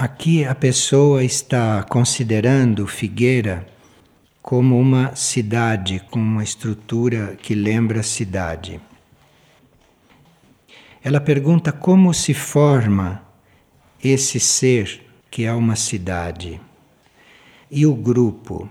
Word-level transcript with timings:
Aqui 0.00 0.46
a 0.46 0.54
pessoa 0.54 1.22
está 1.22 1.82
considerando 1.82 2.86
Figueira 2.86 3.68
como 4.40 4.80
uma 4.80 5.14
cidade 5.14 6.00
com 6.10 6.18
uma 6.18 6.42
estrutura 6.42 7.36
que 7.42 7.54
lembra 7.54 8.02
cidade. 8.02 8.80
Ela 11.04 11.20
pergunta 11.20 11.70
como 11.70 12.14
se 12.14 12.32
forma 12.32 13.22
esse 14.02 14.40
ser 14.40 15.02
que 15.30 15.44
é 15.44 15.52
uma 15.52 15.76
cidade 15.76 16.58
e 17.70 17.84
o 17.84 17.94
grupo. 17.94 18.70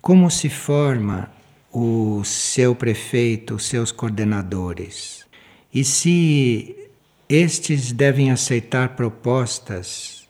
Como 0.00 0.30
se 0.30 0.48
forma 0.48 1.32
o 1.72 2.22
seu 2.22 2.76
prefeito, 2.76 3.56
os 3.56 3.66
seus 3.66 3.90
coordenadores? 3.90 5.26
E 5.74 5.82
se 5.82 6.87
estes 7.28 7.92
devem 7.92 8.30
aceitar 8.30 8.96
propostas 8.96 10.26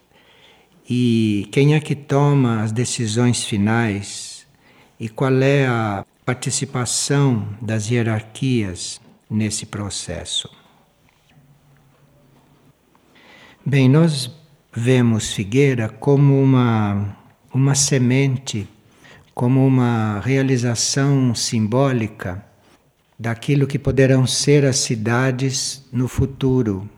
e 0.91 1.49
quem 1.53 1.75
é 1.75 1.81
que 1.81 1.95
toma 1.95 2.63
as 2.63 2.73
decisões 2.73 3.45
finais 3.45 4.47
e 4.99 5.09
qual 5.09 5.35
é 5.41 5.67
a 5.67 6.05
participação 6.25 7.57
das 7.63 7.89
hierarquias 7.89 9.01
nesse 9.31 9.65
processo. 9.65 10.51
Bem, 13.65 13.89
nós 13.89 14.31
vemos 14.73 15.33
Figueira 15.33 15.89
como 15.89 16.43
uma, 16.43 17.17
uma 17.53 17.75
semente, 17.75 18.67
como 19.35 19.65
uma 19.65 20.21
realização 20.21 21.35
simbólica 21.35 22.48
daquilo 23.19 23.67
que 23.67 23.79
poderão 23.79 24.27
ser 24.27 24.65
as 24.65 24.77
cidades 24.77 25.85
no 25.93 26.07
futuro. 26.07 26.89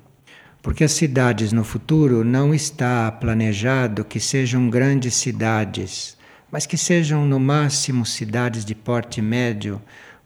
Porque 0.63 0.85
as 0.85 0.93
cidades 0.93 1.53
no 1.53 1.65
futuro 1.65 2.23
não 2.23 2.55
está 2.55 3.11
planejado 3.11 4.05
que 4.05 4.21
sejam 4.21 4.69
grandes 4.69 5.15
cidades, 5.15 6.19
mas 6.53 6.67
que 6.67 6.77
sejam 6.77 7.25
no 7.25 7.41
máximo 7.41 8.05
cidades 8.05 8.65
de 8.65 8.75
porte 8.75 9.23
médio 9.23 9.81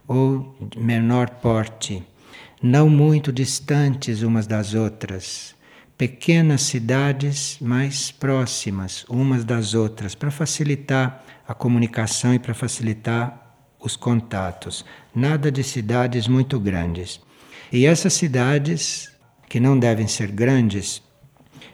ou 0.09 0.57
menor 0.77 1.31
porte, 1.31 2.03
não 2.61 2.89
muito 2.89 3.33
distantes 3.33 4.23
umas 4.23 4.47
das 4.47 4.75
outras, 4.75 5.55
pequenas 5.97 6.63
cidades 6.63 7.57
mais 7.61 8.11
próximas 8.11 9.05
umas 9.09 9.45
das 9.45 9.75
outras, 9.75 10.15
para 10.15 10.31
facilitar 10.31 11.25
a 11.47 11.55
comunicação 11.55 12.35
e 12.35 12.39
para 12.39 12.55
facilitar 12.55 13.57
os 13.79 13.97
contatos, 13.97 14.85
nada 15.15 15.51
de 15.51 15.63
cidades 15.63 16.27
muito 16.27 16.59
grandes. 16.59 17.21
E 17.73 17.87
essas 17.87 18.15
cidades, 18.15 19.13
que 19.49 19.61
não 19.61 19.79
devem 19.79 20.07
ser 20.09 20.31
grandes, 20.31 21.03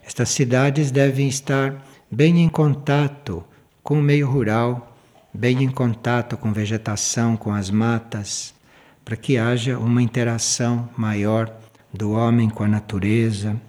estas 0.05 0.31
cidades 0.31 0.91
devem 0.91 1.29
estar 1.29 1.85
bem 2.11 2.43
em 2.43 2.49
contato 2.49 3.45
com 3.83 3.99
o 3.99 4.03
meio 4.03 4.29
rural, 4.29 4.97
bem 5.33 5.63
em 5.63 5.71
contato 5.71 6.37
com 6.37 6.53
vegetação, 6.53 7.37
com 7.37 7.53
as 7.53 7.71
matas, 7.71 8.53
para 9.05 9.17
que 9.17 9.39
haja 9.39 9.79
uma 9.79 10.03
interação 10.03 10.89
maior 10.97 11.53
do 11.93 12.13
homem 12.13 12.49
com 12.49 12.65
a 12.65 12.69
natureza. 12.69 13.61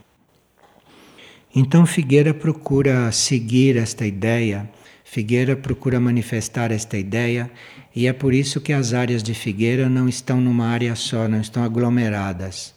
Então 1.56 1.86
Figueira 1.86 2.34
procura 2.34 3.12
seguir 3.12 3.78
esta 3.78 4.06
ideia 4.06 4.70
Figueira 5.12 5.58
procura 5.58 6.00
manifestar 6.00 6.72
esta 6.72 6.98
ideia 6.98 7.52
e 7.94 8.08
é 8.08 8.14
por 8.14 8.34
isso 8.34 8.62
que 8.62 8.72
as 8.72 8.94
áreas 8.94 9.22
de 9.22 9.34
Figueira 9.34 9.90
não 9.90 10.08
estão 10.08 10.40
numa 10.40 10.68
área 10.68 10.96
só, 10.96 11.28
não 11.28 11.42
estão 11.42 11.66
aglomeradas. 11.66 12.74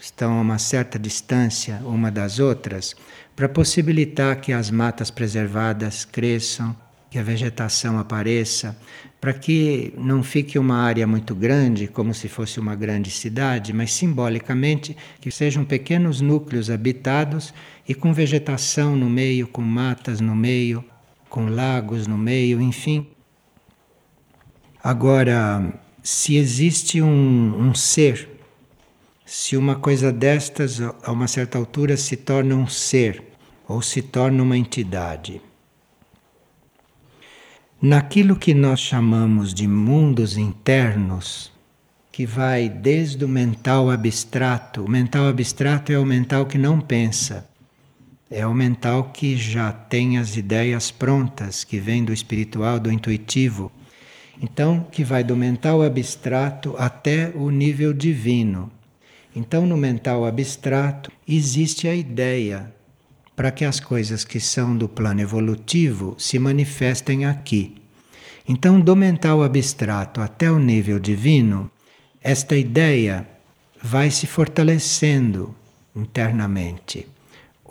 Estão 0.00 0.38
a 0.38 0.42
uma 0.42 0.58
certa 0.60 0.96
distância 0.96 1.80
uma 1.84 2.08
das 2.08 2.38
outras 2.38 2.94
para 3.34 3.48
possibilitar 3.48 4.40
que 4.40 4.52
as 4.52 4.70
matas 4.70 5.10
preservadas 5.10 6.04
cresçam, 6.04 6.76
que 7.10 7.18
a 7.18 7.22
vegetação 7.24 7.98
apareça, 7.98 8.78
para 9.20 9.32
que 9.32 9.92
não 9.98 10.22
fique 10.22 10.60
uma 10.60 10.76
área 10.76 11.04
muito 11.04 11.34
grande, 11.34 11.88
como 11.88 12.14
se 12.14 12.28
fosse 12.28 12.60
uma 12.60 12.76
grande 12.76 13.10
cidade, 13.10 13.72
mas 13.72 13.92
simbolicamente 13.92 14.96
que 15.20 15.32
sejam 15.32 15.64
pequenos 15.64 16.20
núcleos 16.20 16.70
habitados 16.70 17.52
e 17.88 17.92
com 17.92 18.12
vegetação 18.12 18.94
no 18.94 19.10
meio, 19.10 19.48
com 19.48 19.62
matas 19.62 20.20
no 20.20 20.36
meio, 20.36 20.84
com 21.32 21.46
lagos 21.46 22.06
no 22.06 22.18
meio, 22.18 22.60
enfim. 22.60 23.06
Agora, 24.84 25.72
se 26.02 26.36
existe 26.36 27.00
um, 27.00 27.58
um 27.58 27.74
ser, 27.74 28.28
se 29.24 29.56
uma 29.56 29.76
coisa 29.76 30.12
destas, 30.12 30.78
a 30.78 31.10
uma 31.10 31.26
certa 31.26 31.56
altura, 31.56 31.96
se 31.96 32.18
torna 32.18 32.54
um 32.54 32.66
ser 32.66 33.24
ou 33.66 33.80
se 33.80 34.02
torna 34.02 34.42
uma 34.42 34.58
entidade. 34.58 35.40
Naquilo 37.80 38.36
que 38.36 38.52
nós 38.52 38.80
chamamos 38.80 39.54
de 39.54 39.66
mundos 39.66 40.36
internos, 40.36 41.50
que 42.12 42.26
vai 42.26 42.68
desde 42.68 43.24
o 43.24 43.28
mental 43.28 43.90
abstrato, 43.90 44.84
o 44.84 44.90
mental 44.90 45.28
abstrato 45.28 45.92
é 45.92 45.98
o 45.98 46.04
mental 46.04 46.44
que 46.44 46.58
não 46.58 46.78
pensa, 46.78 47.48
é 48.34 48.46
o 48.46 48.54
mental 48.54 49.10
que 49.12 49.36
já 49.36 49.70
tem 49.70 50.16
as 50.16 50.38
ideias 50.38 50.90
prontas, 50.90 51.64
que 51.64 51.78
vem 51.78 52.02
do 52.02 52.14
espiritual, 52.14 52.80
do 52.80 52.90
intuitivo. 52.90 53.70
Então, 54.40 54.86
que 54.90 55.04
vai 55.04 55.22
do 55.22 55.36
mental 55.36 55.82
abstrato 55.82 56.74
até 56.78 57.30
o 57.34 57.50
nível 57.50 57.92
divino. 57.92 58.72
Então, 59.36 59.66
no 59.66 59.76
mental 59.76 60.24
abstrato, 60.24 61.12
existe 61.28 61.86
a 61.86 61.94
ideia 61.94 62.72
para 63.36 63.50
que 63.50 63.66
as 63.66 63.78
coisas 63.78 64.24
que 64.24 64.40
são 64.40 64.74
do 64.76 64.88
plano 64.88 65.20
evolutivo 65.20 66.14
se 66.18 66.38
manifestem 66.38 67.26
aqui. 67.26 67.74
Então, 68.48 68.80
do 68.80 68.96
mental 68.96 69.42
abstrato 69.42 70.22
até 70.22 70.50
o 70.50 70.58
nível 70.58 70.98
divino, 70.98 71.70
esta 72.22 72.56
ideia 72.56 73.28
vai 73.82 74.10
se 74.10 74.26
fortalecendo 74.26 75.54
internamente 75.94 77.11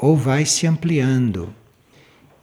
ou 0.02 0.18
vai 0.18 0.46
se 0.46 0.66
ampliando. 0.66 1.54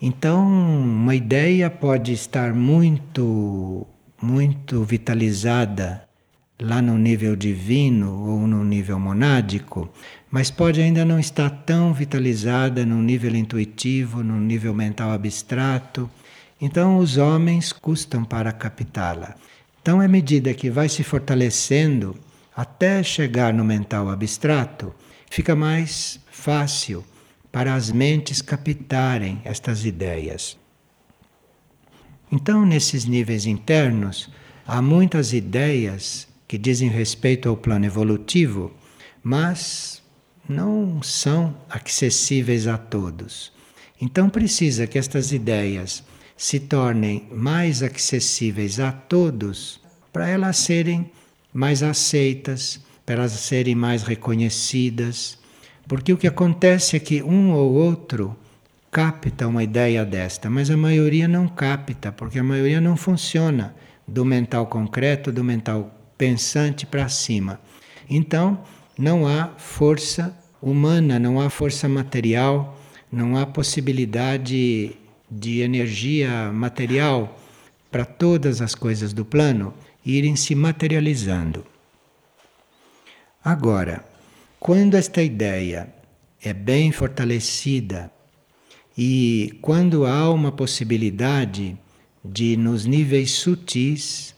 Então, 0.01 0.47
uma 0.47 1.17
ideia 1.17 1.69
pode 1.69 2.13
estar 2.13 2.55
muito, 2.55 3.85
muito 4.23 4.85
vitalizada 4.85 6.05
lá 6.61 6.81
no 6.81 6.97
nível 6.97 7.35
divino 7.35 8.13
ou 8.13 8.47
no 8.47 8.65
nível 8.65 8.99
monádico, 9.01 9.93
mas 10.31 10.53
pode 10.53 10.81
ainda 10.81 11.05
não 11.05 11.19
estar 11.19 11.51
tão 11.51 11.93
vitalizada 11.93 12.87
no 12.87 13.03
nível 13.03 13.35
intuitivo, 13.35 14.23
no 14.23 14.39
nível 14.39 14.73
mental 14.73 15.11
abstrato. 15.11 16.09
Então, 16.61 16.99
os 16.99 17.17
homens 17.17 17.73
custam 17.73 18.25
para 18.25 18.53
captá-la. 18.53 19.35
Então, 19.83 20.01
à 20.01 20.07
medida 20.07 20.55
que 20.55 20.71
vai 20.71 20.89
se 20.89 21.03
fortalecendo 21.03 22.15
até 22.57 23.03
chegar 23.03 23.53
no 23.53 23.65
mental 23.65 24.09
abstrato, 24.11 24.95
fica 25.29 25.57
mais 25.57 26.21
fácil 26.31 27.05
para 27.51 27.75
as 27.75 27.91
mentes 27.91 28.43
captarem 28.43 29.41
estas 29.45 29.85
ideias. 29.85 30.57
Então, 32.31 32.67
nesses 32.67 33.05
níveis 33.07 33.47
internos, 33.47 34.31
há 34.67 34.83
muitas 34.83 35.33
ideias 35.33 36.29
que 36.47 36.59
dizem 36.59 36.89
respeito 36.89 37.49
ao 37.49 37.57
plano 37.57 37.87
evolutivo, 37.87 38.73
mas 39.23 40.03
não 40.49 41.03
são 41.03 41.57
acessíveis 41.69 42.67
a 42.67 42.77
todos. 42.77 43.53
Então, 44.01 44.29
precisa 44.29 44.87
que 44.87 44.99
estas 44.99 45.33
ideias 45.33 46.05
se 46.37 46.61
tornem 46.61 47.27
mais 47.33 47.83
acessíveis 47.83 48.79
a 48.79 48.93
todos 48.93 49.81
para 50.13 50.29
elas 50.29 50.59
serem 50.59 51.11
mais 51.53 51.83
aceitas, 51.83 52.81
para 53.05 53.17
elas 53.17 53.33
serem 53.33 53.75
mais 53.75 54.03
reconhecidas 54.03 55.38
porque 55.89 56.13
o 56.13 56.19
que 56.19 56.27
acontece 56.27 56.97
é 56.97 57.01
que 57.01 57.23
um 57.23 57.53
ou 57.53 57.73
outro 57.73 58.37
capta 58.93 59.49
uma 59.49 59.65
ideia 59.65 60.05
desta, 60.05 60.51
mas 60.51 60.71
a 60.71 60.77
maioria 60.77 61.27
não 61.27 61.49
capta, 61.49 62.13
porque 62.13 62.39
a 62.39 62.45
maioria 62.45 62.81
não 62.81 62.97
funciona 62.97 63.75
do 64.07 64.25
mental 64.25 64.67
concreto, 64.67 65.33
do 65.33 65.43
mental 65.43 65.95
pensante 66.17 66.85
para 66.85 67.09
cima. 67.09 67.59
Então, 68.09 68.63
não 68.99 69.27
há 69.27 69.49
força 69.57 70.37
humana, 70.61 71.19
não 71.19 71.41
há 71.41 71.49
força 71.49 71.89
material, 71.89 72.79
não 73.11 73.37
há 73.37 73.47
possibilidade 73.47 74.93
de 75.31 75.61
energia 75.61 76.51
material 76.53 77.39
para 77.91 78.05
todas 78.05 78.61
as 78.61 78.75
coisas 78.75 79.13
do 79.15 79.25
plano 79.25 79.73
irem 80.05 80.37
se 80.37 80.55
materializando. 80.55 81.65
Agora, 83.43 84.05
quando 84.61 84.97
esta 84.97 85.23
ideia 85.23 85.89
é 86.43 86.53
bem 86.53 86.91
fortalecida 86.91 88.11
e 88.97 89.57
quando 89.63 90.05
há 90.05 90.29
uma 90.31 90.51
possibilidade 90.51 91.77
de, 92.25 92.57
nos 92.57 92.85
níveis 92.85 93.31
sutis, 93.31 94.35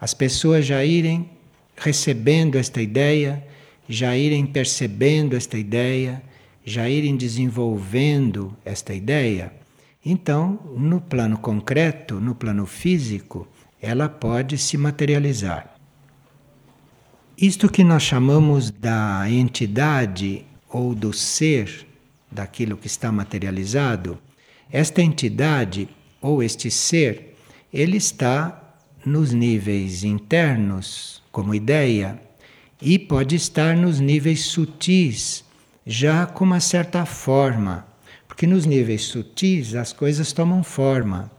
as 0.00 0.14
pessoas 0.14 0.64
já 0.64 0.84
irem 0.84 1.28
recebendo 1.76 2.56
esta 2.56 2.80
ideia, 2.80 3.44
já 3.88 4.16
irem 4.16 4.46
percebendo 4.46 5.36
esta 5.36 5.58
ideia, 5.58 6.22
já 6.64 6.88
irem 6.88 7.16
desenvolvendo 7.16 8.56
esta 8.64 8.94
ideia, 8.94 9.52
então, 10.04 10.58
no 10.76 11.00
plano 11.00 11.36
concreto, 11.36 12.20
no 12.20 12.34
plano 12.34 12.64
físico, 12.64 13.48
ela 13.82 14.08
pode 14.08 14.56
se 14.56 14.76
materializar. 14.78 15.77
Isto 17.40 17.70
que 17.70 17.84
nós 17.84 18.02
chamamos 18.02 18.68
da 18.68 19.30
entidade 19.30 20.44
ou 20.68 20.92
do 20.92 21.12
ser 21.12 21.86
daquilo 22.28 22.76
que 22.76 22.88
está 22.88 23.12
materializado, 23.12 24.18
esta 24.72 25.00
entidade 25.02 25.88
ou 26.20 26.42
este 26.42 26.68
ser, 26.68 27.36
ele 27.72 27.96
está 27.96 28.74
nos 29.06 29.32
níveis 29.32 30.02
internos 30.02 31.22
como 31.30 31.54
ideia 31.54 32.20
e 32.82 32.98
pode 32.98 33.36
estar 33.36 33.76
nos 33.76 34.00
níveis 34.00 34.46
sutis 34.46 35.44
já 35.86 36.26
com 36.26 36.44
uma 36.44 36.58
certa 36.58 37.06
forma, 37.06 37.86
porque 38.26 38.48
nos 38.48 38.66
níveis 38.66 39.02
sutis 39.04 39.76
as 39.76 39.92
coisas 39.92 40.32
tomam 40.32 40.64
forma. 40.64 41.30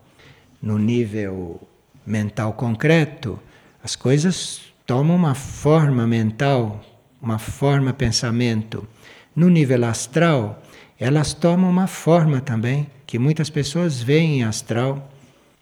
No 0.62 0.78
nível 0.78 1.60
mental 2.06 2.54
concreto, 2.54 3.38
as 3.84 3.98
coisas 3.98 4.69
tomam 4.89 5.15
uma 5.15 5.36
forma 5.36 6.07
mental, 6.07 6.83
uma 7.21 7.38
forma 7.38 7.94
pensamento. 7.94 8.88
No 9.36 9.47
nível 9.47 9.86
astral, 9.86 10.63
elas 11.00 11.31
tomam 11.31 11.69
uma 11.69 11.86
forma 11.86 12.41
também, 12.41 12.88
que 13.06 13.19
muitas 13.19 13.51
pessoas 13.51 14.01
veem 14.01 14.44
astral, 14.44 15.13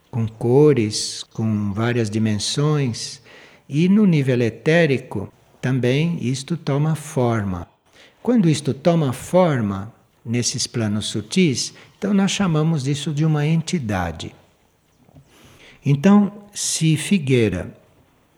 com 0.10 0.26
cores, 0.26 1.26
com 1.34 1.74
várias 1.74 2.10
dimensões. 2.10 3.22
E 3.68 3.90
no 3.90 4.06
nível 4.06 4.42
etérico, 4.42 5.30
também 5.60 6.18
isto 6.22 6.56
toma 6.56 6.96
forma. 6.96 7.68
Quando 8.24 8.50
isto 8.50 8.74
toma 8.74 9.12
forma 9.12 9.94
nesses 10.26 10.66
planos 10.68 11.08
sutis, 11.08 11.74
então 11.98 12.14
nós 12.14 12.32
chamamos 12.32 12.88
isso 12.88 13.12
de 13.14 13.26
uma 13.26 13.46
entidade. 13.46 14.34
Então, 15.86 16.32
se 16.54 16.96
Figueira 16.96 17.77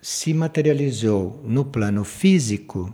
se 0.01 0.33
materializou 0.33 1.41
no 1.45 1.65
plano 1.65 2.03
físico, 2.03 2.93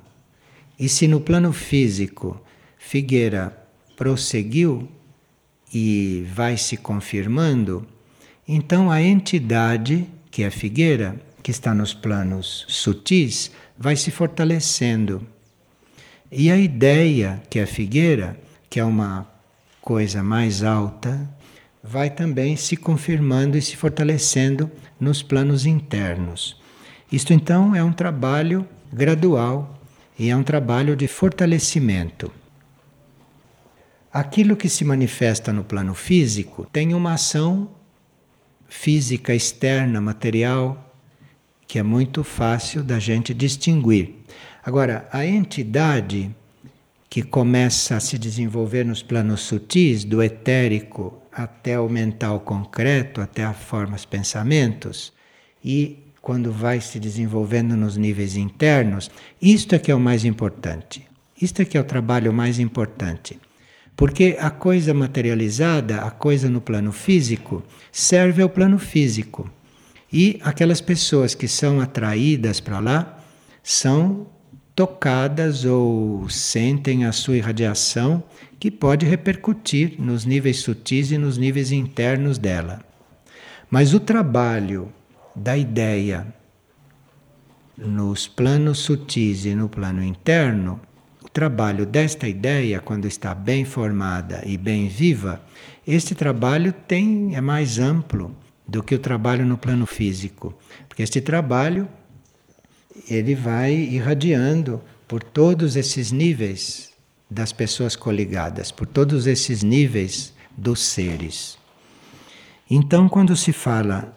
e 0.78 0.90
se 0.90 1.08
no 1.08 1.22
plano 1.22 1.54
físico 1.54 2.42
Figueira 2.78 3.58
prosseguiu 3.96 4.88
e 5.74 6.26
vai 6.34 6.56
se 6.58 6.78
confirmando, 6.78 7.86
então 8.48 8.92
a 8.92 9.02
entidade, 9.02 10.08
que 10.30 10.44
é 10.44 10.52
figueira, 10.52 11.20
que 11.42 11.50
está 11.50 11.74
nos 11.74 11.94
planos 11.94 12.66
sutis, 12.68 13.52
vai 13.78 13.96
se 13.96 14.12
fortalecendo. 14.12 15.26
E 16.32 16.52
a 16.52 16.58
ideia, 16.58 17.42
que 17.50 17.60
é 17.60 17.66
figueira, 17.66 18.40
que 18.70 18.80
é 18.80 18.84
uma 18.84 19.28
coisa 19.82 20.24
mais 20.24 20.64
alta, 20.64 21.30
vai 21.84 22.10
também 22.10 22.56
se 22.56 22.76
confirmando 22.76 23.58
e 23.58 23.62
se 23.62 23.76
fortalecendo 23.76 24.70
nos 25.00 25.22
planos 25.22 25.66
internos. 25.66 26.60
Isto 27.12 27.34
então 27.34 27.76
é 27.76 27.84
um 27.84 27.94
trabalho 27.94 28.68
gradual 28.92 29.80
e 30.18 30.30
é 30.30 30.36
um 30.36 30.44
trabalho 30.44 30.96
de 30.96 31.08
fortalecimento. 31.08 32.32
Aquilo 34.12 34.56
que 34.56 34.70
se 34.70 34.86
manifesta 34.86 35.52
no 35.52 35.64
plano 35.64 35.94
físico 35.94 36.68
tem 36.72 36.94
uma 36.94 37.14
ação 37.14 37.70
física 38.68 39.36
externa, 39.36 40.00
material, 40.00 40.96
que 41.68 41.78
é 41.78 41.84
muito 41.84 42.24
fácil 42.24 42.84
da 42.84 42.98
gente 42.98 43.34
distinguir. 43.34 44.16
Agora, 44.64 45.08
a 45.12 45.26
entidade 45.26 46.34
que 47.10 47.22
começa 47.22 47.96
a 47.96 48.00
se 48.00 48.18
desenvolver 48.18 48.84
nos 48.84 49.04
planos 49.04 49.42
sutis, 49.42 50.04
do 50.04 50.24
etérico 50.24 51.22
até 51.32 51.80
o 51.80 51.90
mental 51.90 52.40
concreto, 52.40 53.22
até 53.22 53.44
as 53.44 53.58
formas 53.58 54.06
pensamentos, 54.06 55.14
e 55.64 56.05
quando 56.26 56.52
vai 56.52 56.82
se 56.82 57.00
desenvolvendo 57.00 57.78
nos 57.78 57.98
níveis 57.98 58.36
internos, 58.36 59.12
isto 59.40 59.76
é 59.76 59.78
que 59.78 59.92
é 59.92 59.96
o 59.96 60.00
mais 60.00 60.26
importante. 60.26 61.06
Isto 61.40 61.62
é 61.62 61.66
que 61.66 61.78
é 61.78 61.80
o 61.80 61.84
trabalho 61.84 62.34
mais 62.34 62.58
importante. 62.58 63.40
Porque 63.96 64.36
a 64.40 64.50
coisa 64.50 64.92
materializada, 64.92 66.02
a 66.02 66.10
coisa 66.10 66.50
no 66.50 66.60
plano 66.60 66.92
físico, 66.92 67.62
serve 67.92 68.42
ao 68.42 68.50
plano 68.50 68.80
físico. 68.80 69.48
E 70.12 70.40
aquelas 70.42 70.82
pessoas 70.82 71.36
que 71.36 71.48
são 71.48 71.80
atraídas 71.80 72.60
para 72.60 72.80
lá 72.80 73.24
são 73.62 74.26
tocadas 74.76 75.64
ou 75.64 76.28
sentem 76.28 77.06
a 77.06 77.12
sua 77.12 77.38
irradiação 77.38 78.24
que 78.60 78.72
pode 78.72 79.06
repercutir 79.06 79.94
nos 80.00 80.26
níveis 80.26 80.58
sutis 80.58 81.12
e 81.12 81.20
nos 81.20 81.38
níveis 81.38 81.72
internos 81.72 82.40
dela. 82.40 82.84
Mas 83.70 83.94
o 83.94 84.00
trabalho 84.00 84.92
da 85.36 85.58
ideia 85.58 86.34
nos 87.78 88.28
planos 88.28 88.80
sutis 88.80 89.46
e 89.46 89.54
no 89.54 89.68
plano 89.68 90.04
interno 90.04 90.80
trabalho 91.36 91.86
desta 91.86 92.30
ideia, 92.30 92.80
quando 92.80 93.06
está 93.06 93.36
bem 93.36 93.66
formada 93.66 94.42
e 94.46 94.58
bem 94.58 94.88
viva, 94.88 95.44
este 95.86 96.16
trabalho 96.16 96.72
tem 96.72 97.36
é 97.36 97.42
mais 97.42 97.78
amplo 97.78 98.34
do 98.66 98.82
que 98.82 98.96
o 98.96 99.00
trabalho 99.00 99.46
no 99.46 99.58
plano 99.58 99.86
físico, 99.86 100.58
porque 100.88 101.04
este 101.04 101.20
trabalho 101.20 101.90
ele 103.10 103.36
vai 103.36 103.74
irradiando 103.74 104.82
por 105.10 105.22
todos 105.22 105.76
esses 105.76 106.10
níveis 106.10 106.94
das 107.30 107.52
pessoas 107.52 107.98
coligadas, 107.98 108.72
por 108.72 108.88
todos 108.88 109.28
esses 109.28 109.62
níveis 109.62 110.34
dos 110.56 110.80
seres. 110.80 111.58
Então, 112.72 113.10
quando 113.10 113.36
se 113.36 113.52
fala 113.52 114.15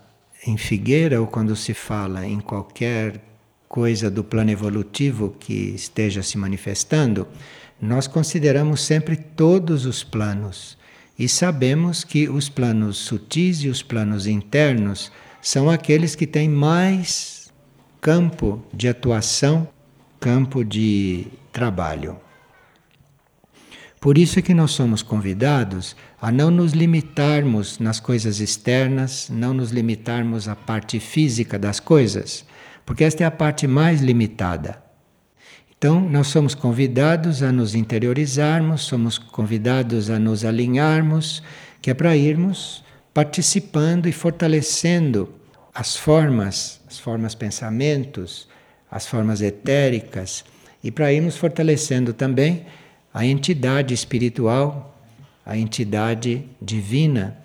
em 0.48 0.56
figueira 0.56 1.20
ou 1.20 1.26
quando 1.26 1.54
se 1.54 1.74
fala 1.74 2.26
em 2.26 2.40
qualquer 2.40 3.20
coisa 3.68 4.10
do 4.10 4.24
plano 4.24 4.50
evolutivo 4.50 5.36
que 5.38 5.52
esteja 5.52 6.22
se 6.22 6.38
manifestando, 6.38 7.28
nós 7.80 8.06
consideramos 8.06 8.80
sempre 8.80 9.14
todos 9.14 9.84
os 9.84 10.02
planos 10.02 10.78
e 11.18 11.28
sabemos 11.28 12.02
que 12.02 12.28
os 12.28 12.48
planos 12.48 12.96
sutis 12.96 13.62
e 13.62 13.68
os 13.68 13.82
planos 13.82 14.26
internos 14.26 15.12
são 15.42 15.68
aqueles 15.68 16.14
que 16.14 16.26
têm 16.26 16.48
mais 16.48 17.52
campo 18.00 18.62
de 18.72 18.88
atuação, 18.88 19.68
campo 20.18 20.64
de 20.64 21.26
trabalho. 21.52 22.16
Por 24.00 24.16
isso 24.16 24.38
é 24.38 24.42
que 24.42 24.54
nós 24.54 24.70
somos 24.70 25.02
convidados 25.02 25.96
a 26.20 26.30
não 26.30 26.50
nos 26.50 26.72
limitarmos 26.72 27.80
nas 27.80 27.98
coisas 27.98 28.38
externas, 28.38 29.28
não 29.28 29.52
nos 29.52 29.70
limitarmos 29.70 30.48
à 30.48 30.54
parte 30.54 31.00
física 31.00 31.58
das 31.58 31.80
coisas, 31.80 32.44
porque 32.86 33.02
esta 33.02 33.24
é 33.24 33.26
a 33.26 33.30
parte 33.30 33.66
mais 33.66 34.00
limitada. 34.00 34.80
Então, 35.76 36.00
nós 36.00 36.28
somos 36.28 36.54
convidados 36.54 37.42
a 37.42 37.52
nos 37.52 37.74
interiorizarmos, 37.74 38.82
somos 38.82 39.18
convidados 39.18 40.10
a 40.10 40.18
nos 40.18 40.44
alinharmos, 40.44 41.42
que 41.82 41.90
é 41.90 41.94
para 41.94 42.16
irmos 42.16 42.84
participando 43.12 44.08
e 44.08 44.12
fortalecendo 44.12 45.32
as 45.74 45.96
formas, 45.96 46.80
as 46.88 46.98
formas 46.98 47.34
pensamentos, 47.34 48.48
as 48.90 49.06
formas 49.06 49.40
etéricas, 49.40 50.44
e 50.82 50.90
para 50.90 51.12
irmos 51.12 51.36
fortalecendo 51.36 52.12
também 52.12 52.64
a 53.18 53.26
entidade 53.26 53.92
espiritual, 53.92 54.96
a 55.44 55.58
entidade 55.58 56.44
divina 56.62 57.36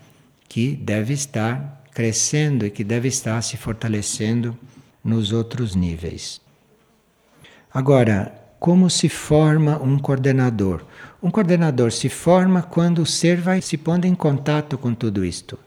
que 0.48 0.76
deve 0.76 1.16
estar 1.16 1.84
crescendo 1.92 2.64
e 2.64 2.70
que 2.70 2.84
deve 2.84 3.08
estar 3.08 3.42
se 3.42 3.58
fortalecendo 3.58 4.56
nos 5.04 5.32
outros 5.32 5.74
níveis. 5.74 6.40
Agora, 7.74 8.40
como 8.60 8.88
se 8.88 9.10
forma 9.10 9.82
um 9.82 9.98
coordenador? 9.98 10.86
Um 11.24 11.32
coordenador 11.32 11.92
se 11.92 12.08
forma 12.08 12.62
quando 12.62 13.00
o 13.00 13.06
ser 13.08 13.42
vai 13.42 13.60
se 13.60 13.76
pondo 13.76 14.06
em 14.06 14.14
contato 14.14 14.78
com 14.78 14.94
tudo 14.94 15.26
isto. 15.26 15.58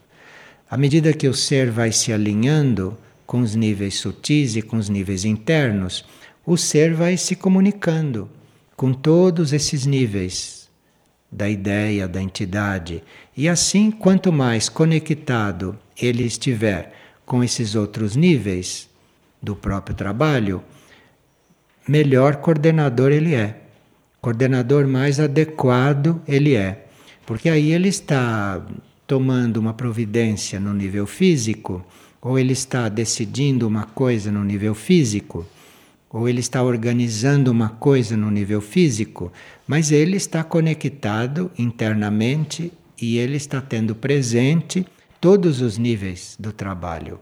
À 0.71 0.77
medida 0.77 1.11
que 1.11 1.27
o 1.27 1.33
ser 1.33 1.69
vai 1.69 1.91
se 1.91 2.13
alinhando 2.13 2.97
com 3.25 3.41
os 3.41 3.55
níveis 3.55 3.95
sutis 3.95 4.55
e 4.55 4.61
com 4.61 4.77
os 4.77 4.87
níveis 4.87 5.25
internos, 5.25 6.05
o 6.45 6.55
ser 6.55 6.93
vai 6.93 7.17
se 7.17 7.35
comunicando 7.35 8.36
com 8.77 8.93
todos 8.93 9.51
esses 9.51 9.87
níveis 9.87 10.69
da 11.31 11.49
ideia, 11.49 12.07
da 12.07 12.21
entidade. 12.21 13.03
E 13.35 13.49
assim, 13.49 13.89
quanto 13.89 14.31
mais 14.31 14.69
conectado 14.69 15.77
ele 15.99 16.23
estiver 16.23 16.93
com 17.25 17.43
esses 17.43 17.73
outros 17.75 18.15
níveis, 18.15 18.87
do 19.41 19.55
próprio 19.55 19.95
trabalho, 19.95 20.63
melhor 21.87 22.37
coordenador 22.37 23.11
ele 23.11 23.33
é. 23.33 23.61
Coordenador 24.21 24.87
mais 24.87 25.19
adequado 25.19 26.21
ele 26.27 26.55
é. 26.55 26.85
Porque 27.25 27.49
aí 27.49 27.71
ele 27.71 27.89
está 27.89 28.63
tomando 29.05 29.57
uma 29.57 29.73
providência 29.73 30.59
no 30.59 30.73
nível 30.73 31.05
físico, 31.07 31.85
ou 32.21 32.37
ele 32.37 32.53
está 32.53 32.89
decidindo 32.89 33.67
uma 33.67 33.83
coisa 33.83 34.31
no 34.31 34.43
nível 34.43 34.75
físico, 34.75 35.45
ou 36.09 36.27
ele 36.27 36.39
está 36.39 36.63
organizando 36.63 37.51
uma 37.51 37.69
coisa 37.69 38.15
no 38.15 38.31
nível 38.31 38.61
físico, 38.61 39.31
mas 39.67 39.91
ele 39.91 40.15
está 40.15 40.43
conectado 40.43 41.51
internamente 41.57 42.71
e 42.99 43.17
ele 43.17 43.37
está 43.37 43.61
tendo 43.61 43.93
presente 43.95 44.85
todos 45.19 45.61
os 45.61 45.77
níveis 45.77 46.35
do 46.39 46.51
trabalho, 46.51 47.19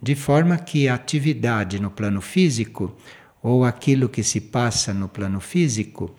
de 0.00 0.14
forma 0.14 0.56
que 0.56 0.88
a 0.88 0.94
atividade 0.94 1.80
no 1.80 1.90
plano 1.90 2.20
físico 2.20 2.96
ou 3.42 3.64
aquilo 3.64 4.08
que 4.08 4.22
se 4.22 4.40
passa 4.40 4.94
no 4.94 5.08
plano 5.08 5.40
físico 5.40 6.14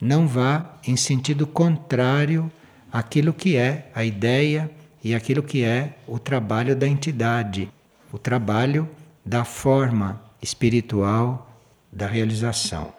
não 0.00 0.26
vá 0.26 0.76
em 0.86 0.96
sentido 0.96 1.46
contrário 1.46 2.50
àquilo 2.90 3.32
que 3.32 3.56
é 3.56 3.90
a 3.94 4.04
ideia 4.04 4.70
e 5.02 5.14
aquilo 5.14 5.42
que 5.42 5.64
é 5.64 5.96
o 6.06 6.18
trabalho 6.18 6.74
da 6.74 6.86
entidade, 6.86 7.68
o 8.12 8.18
trabalho 8.18 8.88
da 9.24 9.44
forma 9.44 10.22
espiritual 10.40 11.48
da 11.92 12.06
realização. 12.06 12.92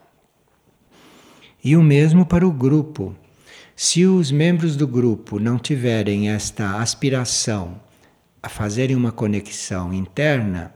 E 1.64 1.76
o 1.76 1.84
mesmo 1.84 2.26
para 2.26 2.48
o 2.48 2.52
grupo. 2.52 3.16
Se 3.76 4.06
os 4.06 4.32
membros 4.32 4.76
do 4.76 4.88
grupo 4.88 5.40
não 5.40 5.58
tiverem 5.58 6.30
esta 6.30 6.82
aspiração 6.82 7.80
a 8.42 8.50
fazerem 8.50 8.96
uma 8.96 9.12
conexão 9.12 9.94
interna, 9.94 10.74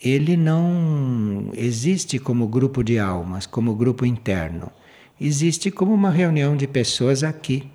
ele 0.00 0.36
não 0.36 1.50
existe 1.54 2.18
como 2.18 2.46
grupo 2.46 2.82
de 2.84 2.98
almas, 2.98 3.46
como 3.46 3.74
grupo 3.74 4.06
interno. 4.06 4.70
Existe 5.20 5.70
como 5.70 5.92
uma 5.92 6.10
reunião 6.10 6.56
de 6.56 6.66
pessoas 6.66 7.24
aqui, 7.24 7.68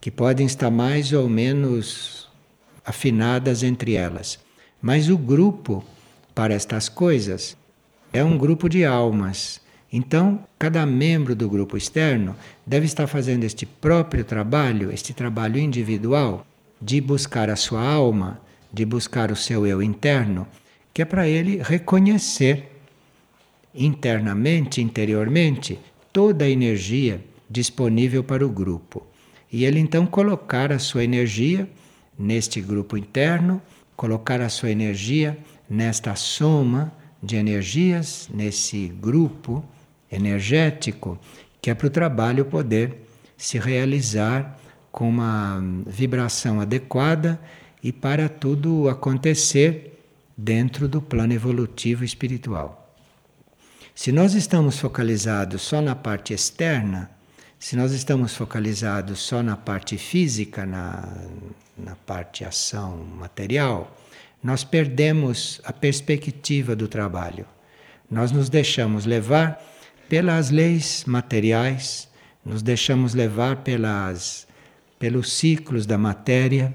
que 0.00 0.10
podem 0.10 0.46
estar 0.46 0.70
mais 0.70 1.12
ou 1.12 1.28
menos 1.28 2.28
afinadas 2.84 3.62
entre 3.62 3.94
elas. 3.94 4.38
Mas 4.80 5.08
o 5.08 5.18
grupo 5.18 5.84
para 6.34 6.54
estas 6.54 6.88
coisas 6.88 7.56
é 8.12 8.24
um 8.24 8.36
grupo 8.36 8.68
de 8.68 8.84
almas. 8.84 9.60
Então, 9.92 10.44
cada 10.58 10.84
membro 10.84 11.34
do 11.34 11.48
grupo 11.48 11.76
externo 11.76 12.36
deve 12.66 12.86
estar 12.86 13.06
fazendo 13.06 13.44
este 13.44 13.64
próprio 13.64 14.24
trabalho, 14.24 14.92
este 14.92 15.14
trabalho 15.14 15.58
individual, 15.58 16.46
de 16.80 17.00
buscar 17.00 17.48
a 17.48 17.56
sua 17.56 17.82
alma, 17.82 18.40
de 18.72 18.84
buscar 18.84 19.32
o 19.32 19.36
seu 19.36 19.66
eu 19.66 19.82
interno, 19.82 20.46
que 20.92 21.02
é 21.02 21.04
para 21.04 21.26
ele 21.26 21.62
reconhecer 21.62 22.70
internamente, 23.74 24.82
interiormente, 24.82 25.78
toda 26.12 26.44
a 26.44 26.50
energia 26.50 27.24
disponível 27.48 28.22
para 28.22 28.44
o 28.44 28.50
grupo. 28.50 29.06
E 29.50 29.64
ele 29.64 29.78
então 29.78 30.06
colocar 30.06 30.70
a 30.70 30.78
sua 30.78 31.04
energia 31.04 31.68
neste 32.18 32.60
grupo 32.60 32.96
interno, 32.96 33.62
colocar 33.96 34.40
a 34.40 34.48
sua 34.48 34.70
energia 34.70 35.38
nesta 35.68 36.14
soma 36.14 36.92
de 37.22 37.36
energias, 37.36 38.28
nesse 38.32 38.88
grupo 38.88 39.64
energético, 40.10 41.18
que 41.60 41.70
é 41.70 41.74
para 41.74 41.86
o 41.86 41.90
trabalho 41.90 42.44
poder 42.44 43.06
se 43.36 43.58
realizar 43.58 44.58
com 44.90 45.08
uma 45.08 45.62
vibração 45.86 46.60
adequada 46.60 47.40
e 47.82 47.92
para 47.92 48.28
tudo 48.28 48.88
acontecer 48.88 50.02
dentro 50.36 50.88
do 50.88 51.00
plano 51.02 51.32
evolutivo 51.32 52.04
espiritual. 52.04 52.94
Se 53.94 54.12
nós 54.12 54.34
estamos 54.34 54.78
focalizados 54.78 55.62
só 55.62 55.80
na 55.80 55.94
parte 55.94 56.32
externa, 56.32 57.10
se 57.58 57.74
nós 57.74 57.90
estamos 57.90 58.36
focalizados 58.36 59.18
só 59.18 59.42
na 59.42 59.56
parte 59.56 59.98
física, 59.98 60.64
na, 60.64 61.08
na 61.76 61.96
parte 61.96 62.44
ação 62.44 62.96
material, 63.18 63.96
nós 64.42 64.64
perdemos 64.64 65.60
a 65.64 65.72
perspectiva 65.72 66.76
do 66.76 66.88
trabalho. 66.88 67.46
Nós 68.10 68.32
nos 68.32 68.48
deixamos 68.48 69.04
levar 69.04 69.62
pelas 70.08 70.50
leis 70.50 71.04
materiais, 71.06 72.08
nos 72.44 72.62
deixamos 72.62 73.14
levar 73.14 73.56
pelas, 73.56 74.46
pelos 74.98 75.32
ciclos 75.32 75.84
da 75.84 75.98
matéria 75.98 76.74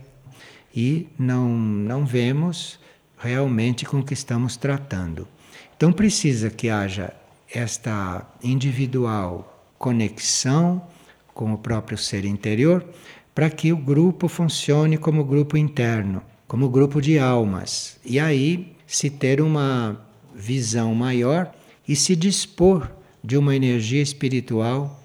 e 0.75 1.07
não, 1.17 1.49
não 1.49 2.05
vemos 2.05 2.79
realmente 3.17 3.85
com 3.85 3.99
o 3.99 4.03
que 4.03 4.13
estamos 4.13 4.57
tratando. 4.57 5.27
Então 5.75 5.91
precisa 5.91 6.49
que 6.49 6.69
haja 6.69 7.13
esta 7.51 8.25
individual 8.43 9.49
conexão 9.77 10.85
com 11.33 11.53
o 11.53 11.57
próprio 11.57 11.97
ser 11.97 12.25
interior 12.25 12.85
para 13.33 13.49
que 13.49 13.73
o 13.73 13.77
grupo 13.77 14.27
funcione 14.27 14.97
como 14.97 15.23
grupo 15.23 15.57
interno, 15.57 16.21
como 16.53 16.69
grupo 16.69 17.01
de 17.01 17.17
almas. 17.17 17.97
E 18.05 18.19
aí 18.19 18.75
se 18.85 19.09
ter 19.09 19.41
uma 19.41 19.99
visão 20.35 20.93
maior 20.93 21.51
e 21.87 21.95
se 21.95 22.15
dispor 22.15 22.91
de 23.23 23.35
uma 23.35 23.55
energia 23.55 24.03
espiritual 24.03 25.03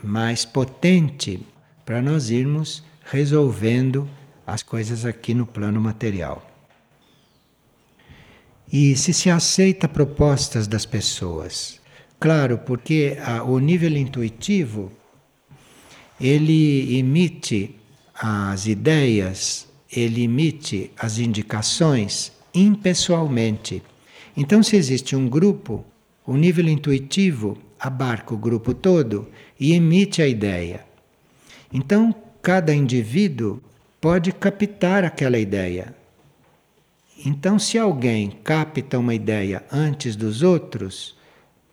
mais 0.00 0.44
potente 0.44 1.44
para 1.84 2.00
nós 2.00 2.30
irmos 2.30 2.84
resolvendo 3.10 4.08
as 4.46 4.62
coisas 4.62 5.04
aqui 5.04 5.34
no 5.34 5.44
plano 5.44 5.80
material. 5.80 6.48
E 8.72 8.94
se 8.94 9.12
se 9.12 9.28
aceita 9.28 9.88
propostas 9.88 10.68
das 10.68 10.86
pessoas, 10.86 11.80
claro, 12.20 12.58
porque 12.58 13.18
a, 13.26 13.42
o 13.42 13.58
nível 13.58 13.96
intuitivo 13.96 14.92
ele 16.20 16.96
emite 16.96 17.74
as 18.14 18.66
ideias, 18.68 19.67
ele 19.90 20.22
emite 20.22 20.90
as 20.98 21.18
indicações 21.18 22.32
impessoalmente. 22.54 23.82
Então, 24.36 24.62
se 24.62 24.76
existe 24.76 25.16
um 25.16 25.28
grupo, 25.28 25.84
o 26.26 26.36
nível 26.36 26.68
intuitivo 26.68 27.56
abarca 27.78 28.34
o 28.34 28.38
grupo 28.38 28.74
todo 28.74 29.28
e 29.58 29.72
emite 29.72 30.20
a 30.20 30.28
ideia. 30.28 30.84
Então, 31.72 32.14
cada 32.42 32.74
indivíduo 32.74 33.60
pode 34.00 34.32
captar 34.32 35.04
aquela 35.04 35.38
ideia. 35.38 35.94
Então, 37.24 37.58
se 37.58 37.78
alguém 37.78 38.30
capta 38.44 38.98
uma 38.98 39.14
ideia 39.14 39.64
antes 39.72 40.14
dos 40.14 40.42
outros, 40.42 41.16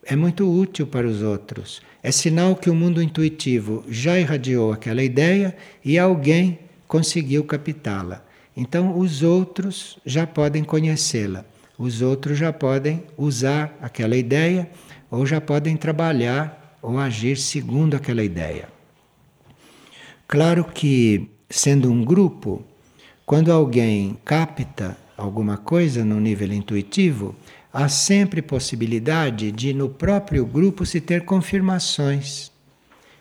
é 0.03 0.15
muito 0.15 0.49
útil 0.49 0.87
para 0.87 1.07
os 1.07 1.21
outros. 1.21 1.81
É 2.01 2.11
sinal 2.11 2.55
que 2.55 2.69
o 2.69 2.75
mundo 2.75 3.01
intuitivo 3.01 3.83
já 3.87 4.19
irradiou 4.19 4.71
aquela 4.71 5.03
ideia 5.03 5.55
e 5.83 5.97
alguém 5.97 6.59
conseguiu 6.87 7.43
captá-la. 7.43 8.23
Então, 8.55 8.97
os 8.97 9.21
outros 9.21 9.99
já 10.05 10.25
podem 10.25 10.63
conhecê-la, 10.63 11.45
os 11.77 12.01
outros 12.01 12.37
já 12.37 12.53
podem 12.53 13.03
usar 13.17 13.77
aquela 13.81 14.15
ideia 14.15 14.69
ou 15.11 15.25
já 15.25 15.41
podem 15.41 15.75
trabalhar 15.75 16.77
ou 16.81 16.97
agir 16.97 17.37
segundo 17.37 17.95
aquela 17.95 18.23
ideia. 18.23 18.69
Claro 20.27 20.63
que, 20.63 21.29
sendo 21.49 21.91
um 21.91 22.03
grupo, 22.03 22.63
quando 23.25 23.51
alguém 23.51 24.17
capta 24.23 24.97
alguma 25.17 25.57
coisa 25.57 26.05
no 26.05 26.19
nível 26.19 26.51
intuitivo, 26.53 27.35
há 27.73 27.89
sempre 27.89 28.41
possibilidade 28.41 29.51
de 29.51 29.73
no 29.73 29.89
próprio 29.89 30.45
grupo 30.45 30.85
se 30.85 31.01
ter 31.01 31.25
confirmações. 31.25 32.51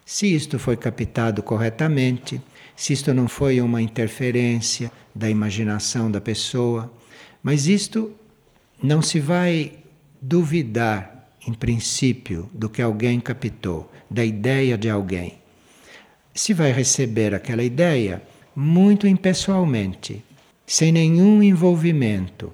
Se 0.05 0.33
isto 0.33 0.59
foi 0.59 0.77
captado 0.77 1.43
corretamente, 1.43 2.41
se 2.77 2.93
isto 2.93 3.13
não 3.15 3.29
foi 3.29 3.61
uma 3.61 3.81
interferência 3.81 4.91
da 5.15 5.29
imaginação 5.31 6.11
da 6.11 6.21
pessoa, 6.21 6.93
mas 7.43 7.67
isto 7.67 8.13
não 8.83 9.01
se 9.01 9.21
vai 9.21 9.73
duvidar, 10.21 11.29
em 11.47 11.53
princípio, 11.53 12.49
do 12.53 12.69
que 12.69 12.83
alguém 12.83 13.21
captou, 13.21 13.91
da 14.11 14.25
ideia 14.25 14.77
de 14.77 14.89
alguém. 14.89 15.39
Se 16.35 16.53
vai 16.53 16.73
receber 16.73 17.35
aquela 17.35 17.63
ideia 17.63 18.23
muito 18.57 19.07
impessoalmente, 19.07 20.25
sem 20.67 20.91
nenhum 20.91 21.43
envolvimento 21.43 22.53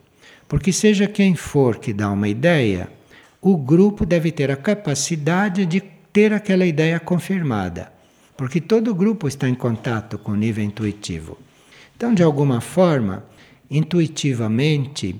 porque, 0.51 0.73
seja 0.73 1.07
quem 1.07 1.37
for 1.37 1.79
que 1.79 1.93
dá 1.93 2.11
uma 2.11 2.27
ideia, 2.27 2.89
o 3.41 3.57
grupo 3.57 4.05
deve 4.05 4.33
ter 4.33 4.51
a 4.51 4.57
capacidade 4.57 5.65
de 5.65 5.81
ter 6.13 6.33
aquela 6.33 6.67
ideia 6.67 6.99
confirmada. 6.99 7.93
Porque 8.41 8.59
todo 8.59 8.95
grupo 8.95 9.29
está 9.29 9.47
em 9.47 9.55
contato 9.55 10.17
com 10.17 10.33
o 10.33 10.35
nível 10.35 10.65
intuitivo. 10.65 11.37
Então, 11.95 12.15
de 12.15 12.23
alguma 12.23 12.59
forma, 12.63 13.23
intuitivamente, 13.71 15.15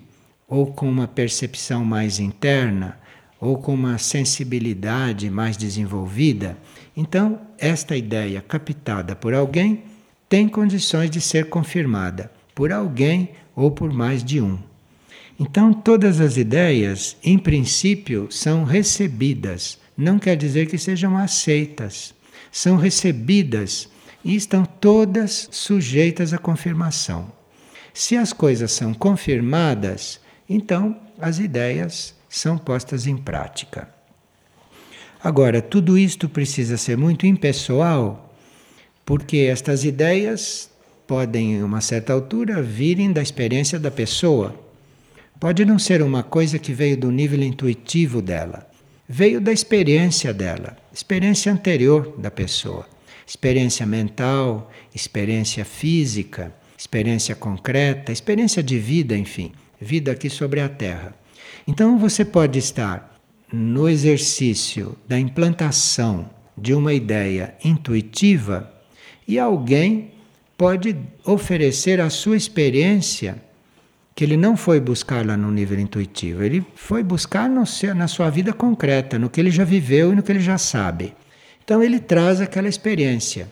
ou 0.49 0.69
com 0.69 0.89
uma 0.89 1.07
percepção 1.07 1.85
mais 1.85 2.19
interna, 2.19 2.99
ou 3.39 3.59
com 3.59 3.75
uma 3.75 3.99
sensibilidade 3.99 5.29
mais 5.29 5.59
desenvolvida, 5.59 6.57
então 6.97 7.39
esta 7.59 7.95
ideia 7.95 8.41
captada 8.41 9.15
por 9.15 9.35
alguém 9.35 9.83
tem 10.27 10.49
condições 10.49 11.11
de 11.11 11.21
ser 11.21 11.51
confirmada 11.51 12.33
por 12.55 12.73
alguém 12.73 13.33
ou 13.55 13.71
por 13.71 13.93
mais 13.93 14.25
de 14.25 14.41
um. 14.41 14.59
Então, 15.39 15.75
todas 15.75 16.23
as 16.23 16.39
ideias, 16.39 17.19
em 17.23 17.37
princípio, 17.37 18.29
são 18.31 18.65
recebidas, 18.65 19.79
não 19.95 20.19
quer 20.19 20.37
dizer 20.39 20.71
que 20.71 20.79
sejam 20.79 21.19
aceitas. 21.19 22.19
São 22.51 22.77
recebidas 22.77 23.89
e 24.25 24.35
estão 24.35 24.65
todas 24.65 25.49
sujeitas 25.51 26.33
à 26.33 26.39
confirmação. 26.39 27.33
Se 27.93 28.17
as 28.17 28.33
coisas 28.33 28.73
são 28.73 28.95
confirmadas, 28.95 30.21
então 30.49 30.97
as 31.19 31.39
ideias 31.39 32.15
são 32.29 32.57
postas 32.57 33.07
em 33.07 33.17
prática. 33.17 33.89
Agora, 35.23 35.61
tudo 35.61 35.99
isto 35.99 36.29
precisa 36.29 36.77
ser 36.77 36.97
muito 36.97 37.27
impessoal, 37.27 38.35
porque 39.05 39.49
estas 39.51 39.85
ideias 39.85 40.71
podem, 41.07 41.55
em 41.57 41.63
uma 41.63 41.81
certa 41.81 42.13
altura, 42.13 42.63
virem 42.63 43.13
da 43.13 43.21
experiência 43.21 43.79
da 43.79 43.91
pessoa. 43.91 44.55
Pode 45.39 45.65
não 45.65 45.79
ser 45.79 46.03
uma 46.03 46.23
coisa 46.23 46.59
que 46.59 46.73
veio 46.73 46.97
do 46.97 47.11
nível 47.11 47.43
intuitivo 47.43 48.23
dela, 48.23 48.70
veio 49.13 49.41
da 49.41 49.53
experiência 49.53 50.33
dela, 50.33 50.77
experiência 50.95 51.51
anterior 51.51 52.15
da 52.17 52.31
pessoa, 52.31 52.89
experiência 53.27 53.85
mental, 53.85 54.71
experiência 54.95 55.65
física, 55.65 56.55
experiência 56.79 57.35
concreta, 57.35 58.13
experiência 58.13 58.63
de 58.63 58.79
vida, 58.79 59.19
enfim, 59.19 59.51
vida 59.81 60.13
aqui 60.13 60.31
sobre 60.31 60.61
a 60.61 60.69
Terra. 60.69 61.13
Então 61.67 61.99
você 61.99 62.25
pode 62.25 62.61
estar 62.61 63.21
no 63.53 63.89
exercício 63.89 64.97
da 65.09 65.19
implantação 65.19 66.31
de 66.57 66.73
uma 66.73 66.95
ideia 66.95 67.57
intuitiva 67.65 68.73
e 69.27 69.41
alguém 69.41 70.13
pode 70.57 70.97
oferecer 71.25 72.01
a 72.01 72.11
sua 72.11 72.37
experiência 72.37 73.43
que 74.21 74.25
ele 74.25 74.37
não 74.37 74.55
foi 74.55 74.79
buscar 74.79 75.25
lá 75.25 75.35
no 75.35 75.51
nível 75.51 75.81
intuitivo, 75.81 76.43
ele 76.43 76.63
foi 76.75 77.03
buscar 77.03 77.49
seu, 77.65 77.95
na 77.95 78.07
sua 78.07 78.29
vida 78.29 78.53
concreta, 78.53 79.19
no 79.19 79.31
que 79.31 79.41
ele 79.41 79.51
já 79.51 79.65
viveu 79.65 80.13
e 80.13 80.15
no 80.15 80.23
que 80.23 80.31
ele 80.31 80.41
já 80.41 80.59
sabe. 80.59 81.15
Então 81.65 81.83
ele 81.83 81.99
traz 81.99 82.39
aquela 82.39 82.69
experiência. 82.69 83.49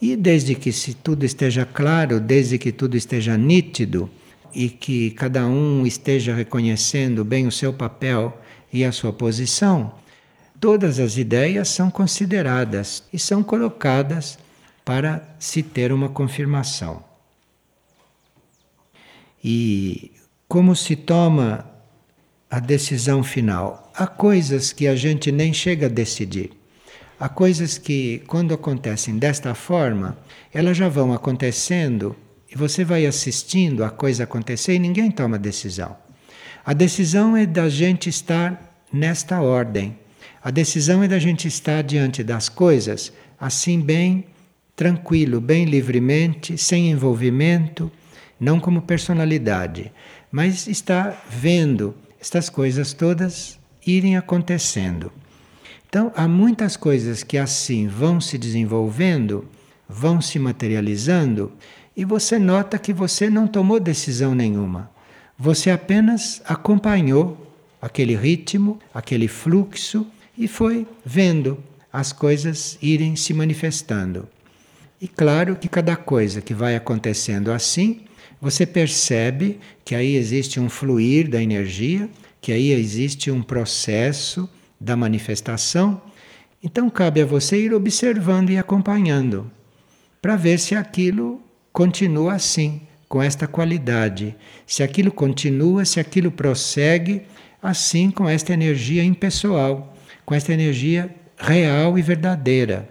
E 0.00 0.14
desde 0.14 0.54
que 0.54 0.70
se 0.70 0.94
tudo 0.94 1.24
esteja 1.24 1.66
claro, 1.66 2.20
desde 2.20 2.56
que 2.56 2.70
tudo 2.70 2.96
esteja 2.96 3.36
nítido 3.36 4.08
e 4.54 4.68
que 4.68 5.10
cada 5.10 5.44
um 5.44 5.84
esteja 5.84 6.32
reconhecendo 6.32 7.24
bem 7.24 7.44
o 7.44 7.50
seu 7.50 7.72
papel 7.72 8.40
e 8.72 8.84
a 8.84 8.92
sua 8.92 9.12
posição, 9.12 9.92
todas 10.60 11.00
as 11.00 11.16
ideias 11.16 11.68
são 11.68 11.90
consideradas 11.90 13.02
e 13.12 13.18
são 13.18 13.42
colocadas 13.42 14.38
para 14.84 15.34
se 15.40 15.64
ter 15.64 15.92
uma 15.92 16.08
confirmação. 16.08 17.13
E 19.44 20.10
como 20.48 20.74
se 20.74 20.96
toma 20.96 21.66
a 22.50 22.58
decisão 22.58 23.22
final? 23.22 23.92
Há 23.94 24.06
coisas 24.06 24.72
que 24.72 24.86
a 24.86 24.96
gente 24.96 25.30
nem 25.30 25.52
chega 25.52 25.84
a 25.84 25.90
decidir. 25.90 26.52
Há 27.20 27.28
coisas 27.28 27.76
que, 27.76 28.22
quando 28.26 28.54
acontecem 28.54 29.18
desta 29.18 29.54
forma, 29.54 30.16
elas 30.52 30.78
já 30.78 30.88
vão 30.88 31.12
acontecendo 31.12 32.16
e 32.50 32.56
você 32.56 32.84
vai 32.84 33.04
assistindo 33.04 33.84
a 33.84 33.90
coisa 33.90 34.24
acontecer 34.24 34.76
e 34.76 34.78
ninguém 34.78 35.10
toma 35.10 35.38
decisão. 35.38 35.94
A 36.64 36.72
decisão 36.72 37.36
é 37.36 37.44
da 37.44 37.68
gente 37.68 38.08
estar 38.08 38.82
nesta 38.90 39.42
ordem. 39.42 39.98
A 40.42 40.50
decisão 40.50 41.02
é 41.02 41.08
da 41.08 41.18
gente 41.18 41.46
estar 41.46 41.82
diante 41.82 42.24
das 42.24 42.48
coisas 42.48 43.12
assim, 43.38 43.78
bem 43.78 44.24
tranquilo, 44.74 45.38
bem 45.38 45.66
livremente, 45.66 46.56
sem 46.56 46.90
envolvimento 46.90 47.92
não 48.38 48.58
como 48.60 48.82
personalidade, 48.82 49.92
mas 50.30 50.66
está 50.66 51.16
vendo 51.28 51.94
estas 52.20 52.48
coisas 52.48 52.92
todas 52.92 53.58
irem 53.86 54.16
acontecendo. 54.16 55.12
Então, 55.88 56.10
há 56.16 56.26
muitas 56.26 56.76
coisas 56.76 57.22
que 57.22 57.38
assim 57.38 57.86
vão 57.86 58.20
se 58.20 58.36
desenvolvendo, 58.36 59.48
vão 59.88 60.20
se 60.20 60.38
materializando, 60.38 61.52
e 61.96 62.04
você 62.04 62.38
nota 62.38 62.78
que 62.78 62.92
você 62.92 63.30
não 63.30 63.46
tomou 63.46 63.78
decisão 63.78 64.34
nenhuma. 64.34 64.90
Você 65.38 65.70
apenas 65.70 66.42
acompanhou 66.46 67.54
aquele 67.80 68.16
ritmo, 68.16 68.80
aquele 68.92 69.28
fluxo 69.28 70.06
e 70.36 70.48
foi 70.48 70.86
vendo 71.04 71.62
as 71.92 72.12
coisas 72.12 72.76
irem 72.82 73.14
se 73.14 73.32
manifestando. 73.32 74.28
E 75.00 75.06
claro 75.06 75.54
que 75.54 75.68
cada 75.68 75.94
coisa 75.94 76.40
que 76.40 76.54
vai 76.54 76.74
acontecendo 76.74 77.52
assim 77.52 78.00
você 78.44 78.66
percebe 78.66 79.58
que 79.82 79.94
aí 79.94 80.16
existe 80.16 80.60
um 80.60 80.68
fluir 80.68 81.30
da 81.30 81.42
energia, 81.42 82.10
que 82.42 82.52
aí 82.52 82.72
existe 82.72 83.30
um 83.30 83.42
processo 83.42 84.46
da 84.78 84.94
manifestação. 84.94 86.02
Então 86.62 86.90
cabe 86.90 87.22
a 87.22 87.26
você 87.26 87.58
ir 87.58 87.72
observando 87.72 88.50
e 88.50 88.58
acompanhando, 88.58 89.50
para 90.20 90.36
ver 90.36 90.58
se 90.58 90.74
aquilo 90.74 91.40
continua 91.72 92.34
assim, 92.34 92.82
com 93.08 93.22
esta 93.22 93.46
qualidade, 93.46 94.36
se 94.66 94.82
aquilo 94.82 95.10
continua, 95.10 95.86
se 95.86 95.98
aquilo 95.98 96.30
prossegue 96.30 97.22
assim 97.62 98.10
com 98.10 98.28
esta 98.28 98.52
energia 98.52 99.02
impessoal, 99.02 99.96
com 100.26 100.34
esta 100.34 100.52
energia 100.52 101.14
real 101.38 101.98
e 101.98 102.02
verdadeira. 102.02 102.90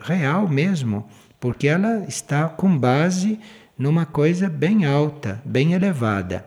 Real 0.00 0.48
mesmo, 0.48 1.06
porque 1.38 1.68
ela 1.68 2.06
está 2.08 2.48
com 2.48 2.76
base 2.76 3.38
numa 3.82 4.06
coisa 4.06 4.48
bem 4.48 4.84
alta, 4.84 5.42
bem 5.44 5.72
elevada. 5.72 6.46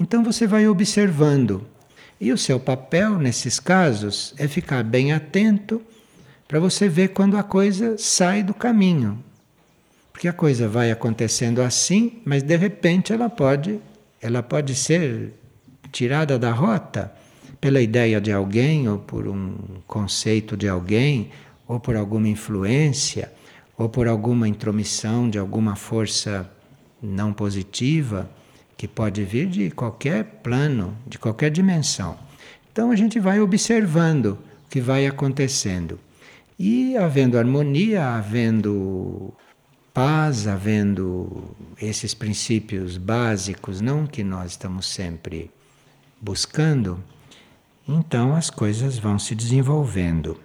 Então 0.00 0.24
você 0.24 0.46
vai 0.46 0.66
observando. 0.66 1.66
E 2.18 2.32
o 2.32 2.38
seu 2.38 2.58
papel 2.58 3.18
nesses 3.18 3.60
casos 3.60 4.34
é 4.38 4.48
ficar 4.48 4.82
bem 4.82 5.12
atento 5.12 5.82
para 6.48 6.58
você 6.58 6.88
ver 6.88 7.08
quando 7.08 7.36
a 7.36 7.42
coisa 7.42 7.98
sai 7.98 8.42
do 8.42 8.54
caminho. 8.54 9.22
Porque 10.10 10.26
a 10.26 10.32
coisa 10.32 10.66
vai 10.66 10.90
acontecendo 10.90 11.60
assim, 11.60 12.22
mas 12.24 12.42
de 12.42 12.56
repente 12.56 13.12
ela 13.12 13.28
pode, 13.28 13.78
ela 14.22 14.42
pode 14.42 14.74
ser 14.74 15.34
tirada 15.92 16.38
da 16.38 16.50
rota 16.50 17.12
pela 17.60 17.82
ideia 17.82 18.22
de 18.22 18.32
alguém 18.32 18.88
ou 18.88 19.00
por 19.00 19.28
um 19.28 19.54
conceito 19.86 20.56
de 20.56 20.66
alguém 20.66 21.30
ou 21.68 21.78
por 21.78 21.94
alguma 21.94 22.28
influência 22.28 23.30
ou 23.76 23.88
por 23.88 24.06
alguma 24.06 24.48
intromissão 24.48 25.28
de 25.28 25.38
alguma 25.38 25.76
força 25.76 26.50
não 27.02 27.32
positiva 27.32 28.30
que 28.76 28.88
pode 28.88 29.24
vir 29.24 29.46
de 29.46 29.70
qualquer 29.70 30.24
plano, 30.42 30.96
de 31.06 31.18
qualquer 31.18 31.50
dimensão. 31.50 32.16
Então 32.72 32.90
a 32.90 32.96
gente 32.96 33.20
vai 33.20 33.40
observando 33.40 34.38
o 34.66 34.68
que 34.70 34.80
vai 34.80 35.06
acontecendo. 35.06 35.98
E 36.58 36.96
havendo 36.96 37.38
harmonia, 37.38 38.14
havendo 38.14 39.32
paz, 39.92 40.46
havendo 40.48 41.54
esses 41.80 42.14
princípios 42.14 42.96
básicos, 42.96 43.80
não 43.80 44.06
que 44.06 44.24
nós 44.24 44.52
estamos 44.52 44.86
sempre 44.86 45.50
buscando, 46.20 47.02
então 47.86 48.34
as 48.34 48.50
coisas 48.50 48.98
vão 48.98 49.18
se 49.18 49.34
desenvolvendo. 49.34 50.38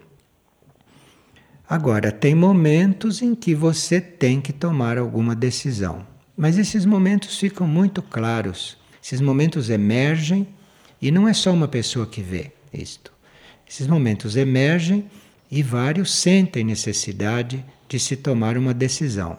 Agora, 1.70 2.12
tem 2.12 2.34
momentos 2.34 3.22
em 3.22 3.36
que 3.36 3.54
você 3.54 4.02
tem 4.02 4.42
que 4.42 4.52
tomar 4.52 4.98
alguma 4.98 5.36
decisão, 5.36 6.04
mas 6.36 6.58
esses 6.58 6.84
momentos 6.84 7.38
ficam 7.38 7.68
muito 7.68 8.02
claros. 8.02 8.76
Esses 9.04 9.22
momentos 9.22 9.70
emergem 9.70 10.48
e 11.00 11.12
não 11.12 11.28
é 11.28 11.34
só 11.34 11.54
uma 11.54 11.68
pessoa 11.68 12.08
que 12.08 12.24
vê 12.24 12.52
isto. 12.74 13.14
Esses 13.70 13.86
momentos 13.86 14.36
emergem 14.36 15.12
e 15.52 15.62
vários 15.62 16.12
sentem 16.12 16.64
necessidade 16.64 17.64
de 17.88 18.00
se 18.00 18.16
tomar 18.16 18.58
uma 18.58 18.74
decisão. 18.74 19.38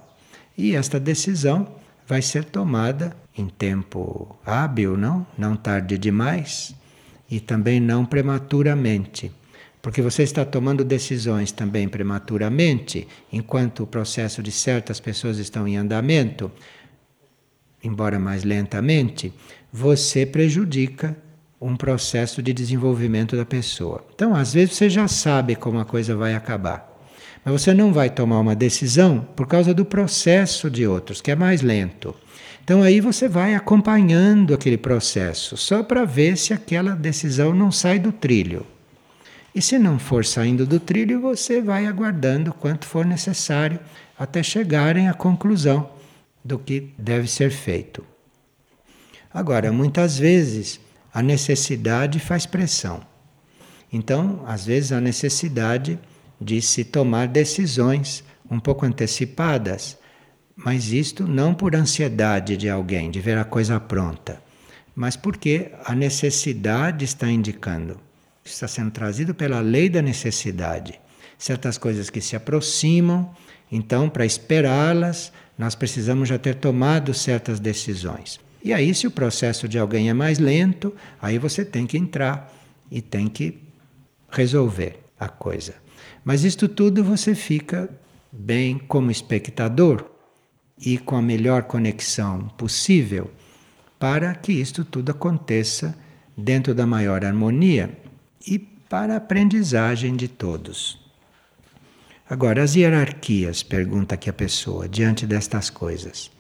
E 0.57 0.77
esta 0.77 1.01
decisão 1.01 1.67
vai 2.07 2.23
ser 2.23 2.45
tomada 2.45 3.17
em 3.37 3.49
tempo 3.49 4.39
hábil, 4.47 4.97
não? 4.97 5.27
Não 5.37 5.57
tarde 5.57 5.99
demais 5.99 6.77
e 7.29 7.41
também 7.41 7.81
não 7.81 8.07
prematuramente. 8.07 9.33
Porque 9.83 10.03
você 10.03 10.23
está 10.23 10.45
tomando 10.45 10.85
decisões 10.85 11.53
também 11.53 11.89
prematuramente, 11.89 13.09
enquanto 13.33 13.83
o 13.83 13.87
processo 13.87 14.43
de 14.43 14.53
certas 14.53 15.01
pessoas 15.01 15.39
estão 15.39 15.67
em 15.67 15.77
andamento, 15.77 16.53
embora 17.83 18.19
mais 18.19 18.45
lentamente, 18.45 19.33
você 19.73 20.27
prejudica 20.27 21.17
um 21.61 21.77
processo 21.77 22.43
de 22.43 22.53
desenvolvimento 22.53 23.37
da 23.37 23.45
pessoa. 23.45 24.05
Então, 24.15 24.35
às 24.35 24.53
vezes 24.53 24.75
você 24.75 24.89
já 24.89 25.07
sabe 25.09 25.55
como 25.57 25.79
a 25.79 25.85
coisa 25.85 26.17
vai 26.17 26.35
acabar, 26.35 26.91
mas 27.45 27.61
você 27.61 27.73
não 27.75 27.93
vai 27.93 28.11
tomar 28.11 28.41
uma 28.41 28.55
decisão 28.55 29.27
por 29.37 29.47
causa 29.47 29.73
do 29.73 29.85
processo 29.85 30.71
de 30.71 30.87
outros, 30.87 31.21
que 31.21 31.31
é 31.31 31.37
mais 31.37 31.63
lento. 31.63 32.15
Então 32.63 32.83
aí 32.83 33.01
você 33.01 33.29
vai 33.29 33.55
acompanhando 33.55 34.55
aquele 34.55 34.77
processo, 34.77 35.57
só 35.57 35.83
para 35.83 36.05
ver 36.05 36.37
se 36.37 36.53
aquela 36.53 36.93
decisão 36.93 37.55
não 37.55 37.73
sai 37.73 37.99
do 37.99 38.13
trilho. 38.13 38.65
E 39.55 39.61
se 39.61 39.79
não 39.79 39.99
for 39.99 40.25
saindo 40.25 40.65
do 40.65 40.79
trilho, 40.79 41.21
você 41.21 41.61
vai 41.61 41.87
aguardando 41.87 42.53
quanto 42.53 42.87
for 42.87 43.05
necessário 43.05 43.81
até 44.19 44.43
chegarem 44.43 45.09
à 45.09 45.15
conclusão 45.15 45.91
do 46.45 46.59
que 46.59 46.93
deve 46.97 47.27
ser 47.29 47.51
feito. 47.51 48.05
Agora, 49.33 49.73
muitas 49.73 50.19
vezes 50.19 50.81
a 51.13 51.23
necessidade 51.23 52.21
faz 52.21 52.47
pressão. 52.47 53.01
Então, 53.93 54.45
às 54.47 54.65
vezes, 54.65 54.93
a 54.93 55.01
necessidade 55.01 55.99
de 56.41 56.63
se 56.63 56.85
tomar 56.85 57.27
decisões 57.27 58.25
um 58.51 58.61
pouco 58.61 58.87
antecipadas, 58.87 59.99
mas 60.57 60.93
isto 60.93 61.27
não 61.27 61.55
por 61.55 61.75
ansiedade 61.75 62.57
de 62.57 62.69
alguém, 62.69 63.11
de 63.11 63.21
ver 63.21 63.39
a 63.39 63.45
coisa 63.45 63.81
pronta, 63.81 64.43
mas 64.95 65.17
porque 65.17 65.73
a 65.85 65.95
necessidade 65.95 67.05
está 67.05 67.29
indicando. 67.29 68.01
Está 68.45 68.67
sendo 68.67 68.91
trazido 68.91 69.35
pela 69.35 69.61
lei 69.61 69.89
da 69.89 70.03
necessidade. 70.03 71.01
Certas 71.39 71.79
coisas 71.79 72.11
que 72.11 72.21
se 72.21 72.37
aproximam, 72.37 73.35
então, 73.71 74.09
para 74.09 74.27
esperá-las, 74.27 75.33
nós 75.57 75.75
precisamos 75.75 76.29
já 76.29 76.39
ter 76.39 76.57
tomado 76.57 77.15
certas 77.15 77.61
decisões. 77.61 78.41
E 78.63 78.73
aí, 78.73 78.95
se 78.95 79.07
o 79.07 79.11
processo 79.11 79.69
de 79.69 79.79
alguém 79.79 80.11
é 80.11 80.15
mais 80.15 80.39
lento, 80.39 80.95
aí 81.21 81.39
você 81.39 81.65
tem 81.65 81.87
que 81.87 81.97
entrar 81.97 82.53
e 82.91 83.01
tem 83.01 83.29
que 83.29 83.59
resolver 84.31 84.99
a 85.19 85.29
coisa. 85.29 85.75
Mas 86.25 86.45
isto 86.45 86.69
tudo 86.69 87.05
você 87.05 87.35
fica 87.35 87.89
bem 88.33 88.79
como 88.79 89.11
espectador 89.11 90.05
e 90.79 90.99
com 90.99 91.17
a 91.17 91.23
melhor 91.23 91.65
conexão 91.65 92.49
possível 92.57 93.31
para 93.99 94.35
que 94.35 94.53
isto 94.53 94.85
tudo 94.85 95.11
aconteça 95.11 95.97
dentro 96.37 96.75
da 96.75 96.87
maior 96.87 97.25
harmonia 97.25 97.99
e 98.47 98.59
para 98.59 99.15
a 99.15 99.17
aprendizagem 99.17 100.17
de 100.17 100.29
todos. 100.29 100.99
Agora, 102.29 102.63
as 102.63 102.75
hierarquias, 102.75 103.63
pergunta 103.63 104.15
aqui 104.15 104.31
a 104.31 104.33
pessoa, 104.33 104.89
diante 104.89 105.27
destas 105.27 105.69
coisas. 105.69 106.31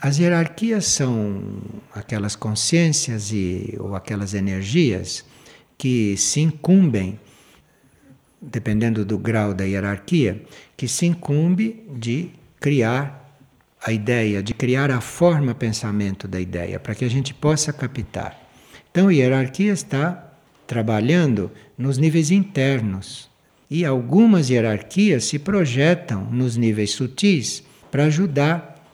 As 0.00 0.18
hierarquias 0.18 0.86
são 0.86 1.42
aquelas 1.94 2.34
consciências 2.34 3.32
e, 3.32 3.76
ou 3.78 3.94
aquelas 3.94 4.34
energias 4.34 5.24
que 5.76 6.16
se 6.16 6.40
incumbem 6.40 7.18
dependendo 8.40 9.04
do 9.04 9.18
grau 9.18 9.52
da 9.52 9.64
hierarquia, 9.64 10.42
que 10.76 10.88
se 10.88 11.04
incumbe 11.04 11.84
de 11.90 12.30
criar 12.58 13.38
a 13.82 13.92
ideia, 13.92 14.42
de 14.42 14.54
criar 14.54 14.90
a 14.90 15.00
forma 15.00 15.54
pensamento 15.54 16.26
da 16.26 16.40
ideia, 16.40 16.80
para 16.80 16.94
que 16.94 17.04
a 17.04 17.10
gente 17.10 17.34
possa 17.34 17.72
captar. 17.72 18.39
Então, 18.90 19.06
a 19.06 19.12
hierarquia 19.12 19.72
está 19.72 20.32
trabalhando 20.66 21.50
nos 21.78 21.96
níveis 21.96 22.30
internos. 22.30 23.30
E 23.70 23.84
algumas 23.84 24.50
hierarquias 24.50 25.24
se 25.24 25.38
projetam 25.38 26.24
nos 26.24 26.56
níveis 26.56 26.90
sutis 26.90 27.62
para 27.88 28.04
ajudar 28.04 28.84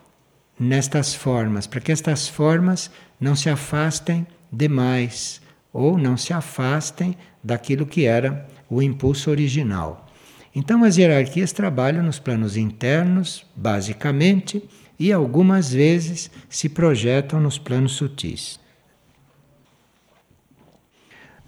nestas 0.60 1.14
formas, 1.14 1.66
para 1.66 1.80
que 1.80 1.90
estas 1.90 2.28
formas 2.28 2.90
não 3.18 3.34
se 3.34 3.48
afastem 3.48 4.26
demais 4.52 5.40
ou 5.72 5.96
não 5.96 6.16
se 6.16 6.32
afastem 6.32 7.16
daquilo 7.42 7.86
que 7.86 8.04
era 8.04 8.46
o 8.68 8.82
impulso 8.82 9.30
original. 9.30 10.10
Então, 10.54 10.84
as 10.84 10.96
hierarquias 10.96 11.52
trabalham 11.52 12.02
nos 12.02 12.18
planos 12.18 12.56
internos, 12.56 13.46
basicamente, 13.54 14.62
e 14.98 15.12
algumas 15.12 15.72
vezes 15.72 16.30
se 16.48 16.68
projetam 16.68 17.40
nos 17.40 17.58
planos 17.58 17.92
sutis. 17.92 18.58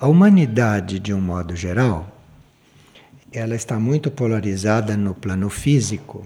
A 0.00 0.06
humanidade, 0.06 1.00
de 1.00 1.12
um 1.12 1.20
modo 1.20 1.56
geral, 1.56 2.08
ela 3.32 3.56
está 3.56 3.80
muito 3.80 4.12
polarizada 4.12 4.96
no 4.96 5.12
plano 5.12 5.50
físico 5.50 6.24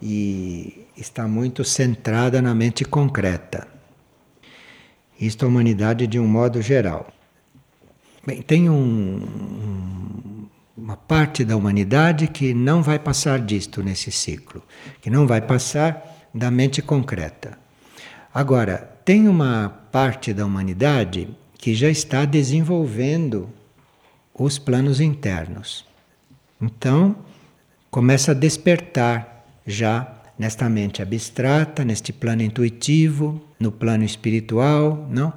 e 0.00 0.86
está 0.96 1.28
muito 1.28 1.62
centrada 1.62 2.40
na 2.40 2.54
mente 2.54 2.82
concreta. 2.86 3.68
Isto 5.20 5.44
a 5.44 5.48
humanidade 5.48 6.06
de 6.06 6.18
um 6.18 6.26
modo 6.26 6.62
geral. 6.62 7.12
Bem, 8.26 8.40
tem 8.40 8.70
um, 8.70 10.46
uma 10.74 10.96
parte 10.96 11.44
da 11.44 11.58
humanidade 11.58 12.28
que 12.28 12.54
não 12.54 12.82
vai 12.82 12.98
passar 12.98 13.40
disto 13.40 13.82
nesse 13.82 14.10
ciclo, 14.10 14.62
que 15.02 15.10
não 15.10 15.26
vai 15.26 15.42
passar 15.42 16.02
da 16.32 16.50
mente 16.50 16.80
concreta. 16.80 17.58
Agora, 18.32 18.90
tem 19.04 19.28
uma 19.28 19.68
parte 19.92 20.32
da 20.32 20.46
humanidade 20.46 21.28
que 21.60 21.74
já 21.74 21.90
está 21.90 22.24
desenvolvendo 22.24 23.48
os 24.34 24.58
planos 24.58 25.00
internos. 25.00 25.84
Então, 26.60 27.14
começa 27.90 28.30
a 28.30 28.34
despertar 28.34 29.44
já 29.66 30.10
nesta 30.38 30.70
mente 30.70 31.02
abstrata, 31.02 31.84
neste 31.84 32.14
plano 32.14 32.42
intuitivo, 32.42 33.42
no 33.58 33.70
plano 33.70 34.04
espiritual, 34.04 35.06
não? 35.10 35.34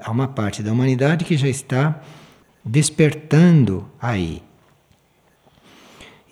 há 0.00 0.10
uma 0.10 0.26
parte 0.26 0.60
da 0.60 0.72
humanidade 0.72 1.24
que 1.24 1.36
já 1.36 1.46
está 1.46 2.02
despertando 2.64 3.88
aí. 4.00 4.42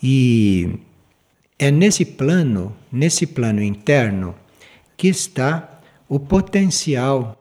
E 0.02 0.80
é 1.56 1.70
nesse 1.70 2.04
plano, 2.04 2.74
nesse 2.90 3.24
plano 3.24 3.62
interno, 3.62 4.35
que 4.96 5.06
está 5.06 5.80
o 6.08 6.18
potencial 6.18 7.38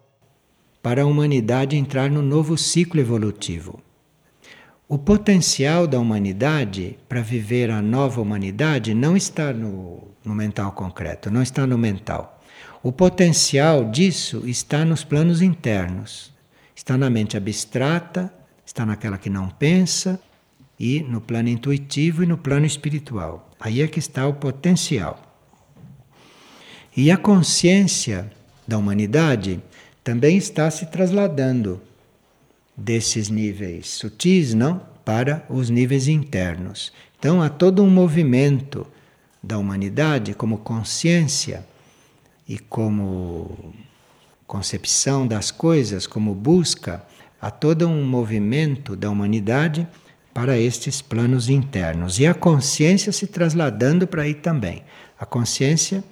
para 0.82 1.04
a 1.04 1.06
humanidade 1.06 1.76
entrar 1.76 2.10
no 2.10 2.22
novo 2.22 2.58
ciclo 2.58 3.00
evolutivo. 3.00 3.80
O 4.88 4.98
potencial 4.98 5.88
da 5.88 6.00
humanidade 6.00 6.98
para 7.08 7.22
viver 7.22 7.70
a 7.72 7.82
nova 7.82 8.20
humanidade 8.20 8.94
não 8.94 9.15
está 9.15 9.54
no, 9.54 10.04
no 10.26 10.36
mental 10.36 10.72
concreto, 10.74 11.32
não 11.32 11.41
está 11.41 11.65
no 11.65 11.78
mental. 11.78 12.41
O 12.84 12.91
potencial 12.91 13.86
disso 13.89 14.44
está 14.46 14.84
nos 14.84 15.04
planos 15.04 15.41
internos. 15.41 16.34
Está 16.76 16.98
na 16.98 17.10
mente 17.10 17.38
abstrata, 17.38 18.34
está 18.65 18.86
naquela 18.86 19.17
que 19.17 19.30
não 19.30 19.50
pensa, 19.50 20.20
e 20.80 21.02
no 21.02 21.22
plano 21.22 21.48
intuitivo 21.48 22.24
e 22.24 22.26
no 22.26 22.38
plano 22.38 22.65
espiritual. 22.65 23.52
Aí 23.60 23.84
é 23.84 23.88
que 23.88 24.00
está 24.00 24.28
o 24.28 24.34
potencial. 24.34 25.22
E 26.98 27.12
a 27.12 27.17
consciência 27.17 28.32
da 28.67 28.80
humanidade 28.80 29.62
também 30.04 30.38
está 30.38 30.70
se 30.72 30.88
trasladando 30.88 31.82
desses 32.76 33.30
níveis 33.30 33.88
sutis, 33.88 34.54
não, 34.54 34.82
para 35.06 35.46
os 35.50 35.70
níveis 35.70 36.08
internos. 36.08 36.92
Então 37.20 37.42
há 37.42 37.50
todo 37.50 37.84
um 37.84 37.90
movimento 37.90 38.88
da 39.44 39.58
humanidade 39.58 40.34
como 40.34 40.60
consciência 40.60 41.66
e 42.48 42.58
como 42.58 43.74
concepção 44.46 45.26
das 45.26 45.52
coisas, 45.52 46.06
como 46.06 46.34
busca, 46.34 47.06
há 47.40 47.50
todo 47.50 47.88
um 47.88 48.04
movimento 48.04 48.96
da 48.96 49.10
humanidade 49.10 49.88
para 50.34 50.58
estes 50.58 51.02
planos 51.02 51.50
internos 51.50 52.20
e 52.20 52.26
a 52.26 52.34
consciência 52.34 53.12
se 53.12 53.28
trasladando 53.28 54.08
para 54.08 54.24
aí 54.24 54.34
também. 54.34 54.84
A 55.20 55.26
consciência 55.26 56.04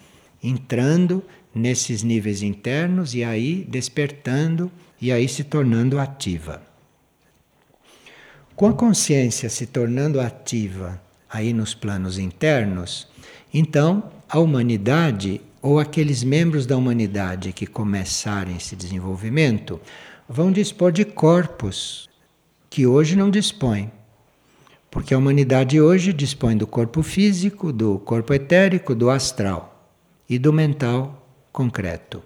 entrando 0.44 1.24
nesses 1.54 2.04
níveis 2.04 2.42
internos 2.42 3.14
e 3.14 3.24
aí 3.24 3.66
despertando 3.68 4.72
e 5.02 5.12
aí 5.12 5.28
se 5.28 5.44
tornando 5.44 6.00
ativa. 6.00 6.62
Com 8.56 8.68
a 8.68 8.74
consciência 8.74 9.50
se 9.50 9.66
tornando 9.66 10.20
ativa 10.20 11.02
aí 11.30 11.54
nos 11.54 11.74
planos 11.74 12.18
internos, 12.18 13.08
então 13.54 14.12
a 14.28 14.40
humanidade 14.40 15.42
ou 15.62 15.80
aqueles 15.80 16.24
membros 16.24 16.66
da 16.66 16.78
humanidade 16.78 17.52
que 17.52 17.68
começarem 17.68 18.56
esse 18.56 18.76
desenvolvimento 18.76 19.80
vão 20.28 20.52
dispor 20.52 20.92
de 20.92 21.04
corpos 21.04 22.10
que 22.70 22.86
hoje 22.86 23.16
não 23.16 23.30
dispõem. 23.30 23.92
Porque 24.92 25.14
a 25.14 25.18
humanidade 25.18 25.80
hoje 25.80 26.12
dispõe 26.12 26.58
do 26.58 26.66
corpo 26.66 27.04
físico, 27.04 27.72
do 27.72 28.00
corpo 28.00 28.34
etérico, 28.34 28.96
do 28.96 29.10
astral 29.10 29.69
e 30.30 30.38
do 30.38 30.54
mental 30.54 31.28
concreto. 31.52 32.22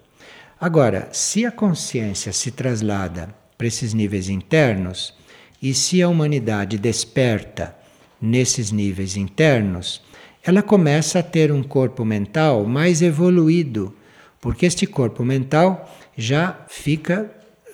Agora, 0.59 1.09
se 1.11 1.45
a 1.45 1.51
consciência 1.51 2.33
se 2.33 2.51
traslada 2.51 3.33
para 3.57 3.67
esses 3.67 3.93
níveis 3.93 4.29
internos 4.29 5.13
e 5.61 5.73
se 5.73 6.01
a 6.01 6.09
humanidade 6.09 6.77
desperta 6.77 7.75
nesses 8.21 8.71
níveis 8.71 9.15
internos, 9.15 10.01
ela 10.43 10.61
começa 10.61 11.19
a 11.19 11.23
ter 11.23 11.51
um 11.51 11.63
corpo 11.63 12.03
mental 12.03 12.65
mais 12.65 13.01
evoluído, 13.01 13.95
porque 14.41 14.65
este 14.65 14.85
corpo 14.85 15.23
mental 15.23 15.89
já 16.17 16.65
fica 16.67 17.31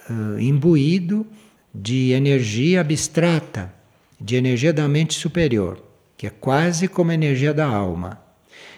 uh, 0.10 0.40
imbuído 0.40 1.26
de 1.74 2.12
energia 2.12 2.82
abstrata, 2.82 3.74
de 4.20 4.36
energia 4.36 4.72
da 4.72 4.88
mente 4.88 5.16
superior, 5.16 5.84
que 6.18 6.28
é 6.28 6.30
quase 6.30 6.88
como 6.88 7.12
a 7.12 7.14
energia 7.14 7.54
da 7.54 7.66
alma. 7.66 8.22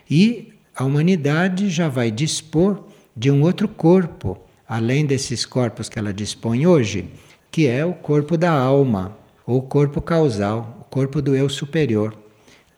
E 0.09 0.53
a 0.75 0.83
humanidade 0.83 1.69
já 1.69 1.87
vai 1.87 2.11
dispor 2.11 2.83
de 3.15 3.29
um 3.29 3.41
outro 3.41 3.67
corpo, 3.67 4.37
além 4.67 5.05
desses 5.05 5.45
corpos 5.45 5.89
que 5.89 5.99
ela 5.99 6.13
dispõe 6.13 6.65
hoje, 6.65 7.09
que 7.51 7.67
é 7.67 7.85
o 7.85 7.93
corpo 7.93 8.37
da 8.37 8.51
alma, 8.51 9.17
ou 9.45 9.61
corpo 9.61 10.01
causal, 10.01 10.77
o 10.81 10.83
corpo 10.85 11.21
do 11.21 11.35
eu 11.35 11.49
superior 11.49 12.17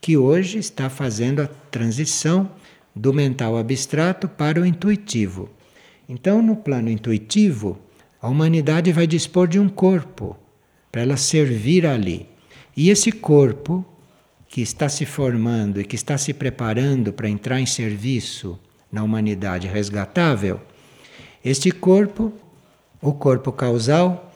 que 0.04 0.18
hoje 0.18 0.58
está 0.58 0.90
fazendo 0.90 1.42
a 1.42 1.48
transição 1.48 2.52
do 2.94 3.14
mental 3.14 3.58
abstrato 3.58 4.28
para 4.28 4.60
o 4.60 4.66
intuitivo. 4.66 5.50
Então, 6.10 6.42
no 6.42 6.58
plano 6.58 6.90
intuitivo, 6.90 7.80
a 8.22 8.28
humanidade 8.28 8.92
vai 8.92 9.08
dispor 9.08 9.48
de 9.48 9.58
um 9.58 9.70
corpo 9.70 10.36
para 10.92 11.04
ela 11.04 11.16
servir 11.16 11.86
ali. 11.86 12.28
E 12.76 12.90
esse 12.90 13.14
corpo 13.14 13.86
que 14.54 14.62
está 14.62 14.88
se 14.88 15.04
formando 15.04 15.82
e 15.82 15.84
que 15.84 15.96
está 15.96 16.16
se 16.16 16.32
preparando 16.32 17.12
para 17.12 17.28
entrar 17.28 17.60
em 17.60 17.66
serviço 17.66 18.60
na 18.92 19.02
humanidade 19.02 19.68
resgatável, 19.68 20.62
Este 21.44 21.72
corpo, 21.72 22.32
o 23.02 23.14
corpo 23.14 23.52
causal, 23.52 24.32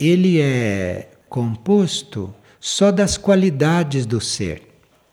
ele 0.00 0.40
é 0.40 1.10
composto 1.28 2.34
só 2.58 2.90
das 2.90 3.18
qualidades 3.18 4.06
do 4.06 4.18
ser. 4.18 4.62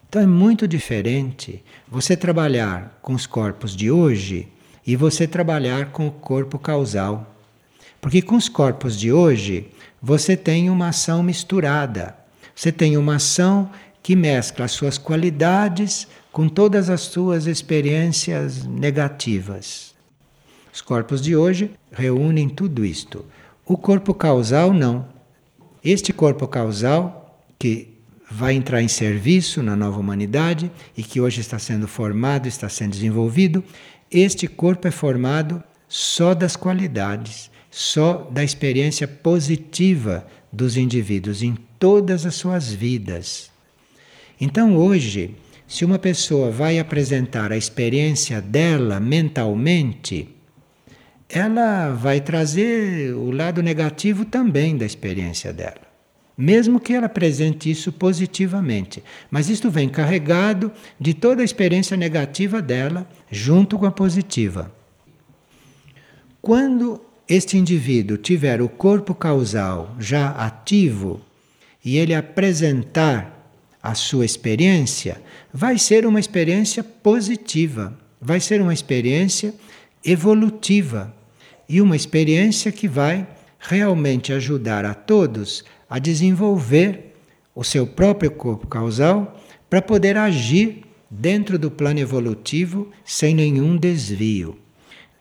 Então 0.08 0.22
é 0.22 0.26
muito 0.26 0.66
diferente 0.66 1.62
você 1.86 2.16
trabalhar 2.16 2.98
com 3.02 3.14
os 3.14 3.28
corpos 3.28 3.76
de 3.76 3.92
hoje 3.92 4.48
e 4.86 4.96
você 4.96 5.28
trabalhar 5.28 5.92
com 5.92 6.08
o 6.08 6.12
corpo 6.12 6.58
causal. 6.58 7.36
Porque 8.00 8.22
com 8.22 8.38
os 8.38 8.48
corpos 8.48 8.98
de 8.98 9.12
hoje 9.12 9.68
você 10.02 10.38
tem 10.38 10.70
uma 10.70 10.88
ação 10.88 11.22
misturada. 11.22 12.16
Você 12.56 12.72
tem 12.72 12.98
uma 12.98 13.18
ação 13.18 13.70
que 14.08 14.16
mescla 14.16 14.64
as 14.64 14.72
suas 14.72 14.98
qualidades 14.98 16.08
com 16.32 16.48
todas 16.48 16.90
as 16.90 17.02
suas 17.02 17.46
experiências 17.46 18.64
negativas. 18.64 19.94
Os 20.74 20.80
corpos 20.80 21.22
de 21.22 21.36
hoje 21.36 21.72
reúnem 21.92 22.48
tudo 22.48 22.86
isto. 22.86 23.26
O 23.66 23.76
corpo 23.76 24.14
causal 24.14 24.72
não. 24.72 25.10
Este 25.84 26.14
corpo 26.14 26.48
causal 26.48 27.38
que 27.60 27.98
vai 28.32 28.54
entrar 28.54 28.82
em 28.82 28.88
serviço 28.88 29.62
na 29.62 29.76
nova 29.76 30.00
humanidade 30.00 30.72
e 30.96 31.04
que 31.04 31.20
hoje 31.20 31.42
está 31.42 31.60
sendo 31.60 31.86
formado, 31.86 32.48
está 32.48 32.70
sendo 32.70 32.92
desenvolvido, 32.92 33.62
este 34.10 34.48
corpo 34.48 34.88
é 34.88 34.92
formado 34.92 35.62
só 35.86 36.34
das 36.34 36.56
qualidades, 36.56 37.52
só 37.70 38.26
da 38.32 38.42
experiência 38.42 39.06
positiva 39.06 40.26
dos 40.50 40.78
indivíduos 40.78 41.44
em 41.44 41.58
todas 41.78 42.26
as 42.26 42.36
suas 42.36 42.72
vidas. 42.72 43.57
Então, 44.40 44.76
hoje, 44.76 45.36
se 45.68 45.84
uma 45.84 46.00
pessoa 46.00 46.52
vai 46.52 46.80
apresentar 46.80 47.52
a 47.52 47.58
experiência 47.58 48.42
dela 48.42 49.00
mentalmente, 49.00 50.30
ela 51.30 51.92
vai 51.92 52.22
trazer 52.22 53.14
o 53.14 53.32
lado 53.32 53.62
negativo 53.62 54.26
também 54.26 54.78
da 54.78 54.86
experiência 54.86 55.52
dela 55.52 55.88
mesmo 56.38 56.80
que 56.80 56.94
ela 56.94 57.08
apresente 57.08 57.72
isso 57.72 57.92
positivamente. 57.92 59.04
Mas 59.32 59.50
isto 59.50 59.72
vem 59.72 59.90
carregado 59.90 60.72
de 61.00 61.14
toda 61.14 61.42
a 61.42 61.46
experiência 61.46 61.98
negativa 61.98 62.62
dela, 62.62 63.10
junto 63.32 63.80
com 63.80 63.88
a 63.88 63.92
positiva. 63.92 64.72
Quando 66.40 67.02
este 67.28 67.58
indivíduo 67.58 68.18
tiver 68.18 68.62
o 68.62 68.70
corpo 68.70 69.16
causal 69.16 69.96
já 70.00 70.30
ativo 70.30 71.20
e 71.84 71.98
ele 71.98 72.14
apresentar 72.14 73.37
a 73.82 73.94
sua 73.96 74.26
experiência, 74.26 75.22
vai 75.54 75.78
ser 75.78 76.06
uma 76.06 76.20
experiência 76.20 76.84
positiva, 76.84 77.98
vai 78.20 78.40
ser 78.40 78.62
uma 78.62 78.74
experiência 78.74 79.54
evolutiva 80.04 81.14
e 81.70 81.82
uma 81.82 81.96
experiência 81.96 82.72
que 82.72 82.88
vai 82.88 83.28
realmente 83.60 84.32
ajudar 84.34 84.86
a 84.86 84.94
todos 84.94 85.64
a 85.90 86.00
desenvolver 86.00 87.16
o 87.56 87.64
seu 87.64 87.88
próprio 87.88 88.32
corpo 88.32 88.68
causal 88.68 89.40
para 89.70 89.82
poder 89.82 90.18
agir 90.18 90.84
dentro 91.10 91.58
do 91.58 91.72
plano 91.72 92.00
evolutivo 92.00 92.92
sem 93.04 93.34
nenhum 93.34 93.78
desvio. 93.78 94.60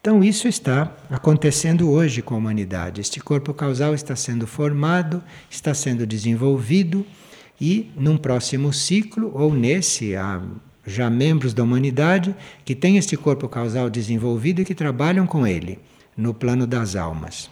Então, 0.00 0.22
isso 0.22 0.46
está 0.46 0.94
acontecendo 1.10 1.90
hoje 1.90 2.22
com 2.22 2.34
a 2.34 2.38
humanidade. 2.38 3.00
Este 3.00 3.18
corpo 3.18 3.52
causal 3.52 3.92
está 3.92 4.14
sendo 4.14 4.46
formado, 4.46 5.22
está 5.50 5.74
sendo 5.74 6.06
desenvolvido, 6.06 7.04
e 7.60 7.90
num 7.96 8.16
próximo 8.16 8.72
ciclo, 8.72 9.32
ou 9.34 9.54
nesse, 9.54 10.14
há 10.14 10.42
já 10.86 11.10
membros 11.10 11.52
da 11.52 11.62
humanidade 11.62 12.34
que 12.64 12.74
têm 12.74 12.96
este 12.96 13.16
corpo 13.16 13.48
causal 13.48 13.90
desenvolvido 13.90 14.60
e 14.60 14.64
que 14.64 14.74
trabalham 14.74 15.26
com 15.26 15.46
ele 15.46 15.78
no 16.16 16.32
plano 16.32 16.66
das 16.66 16.94
almas. 16.94 17.50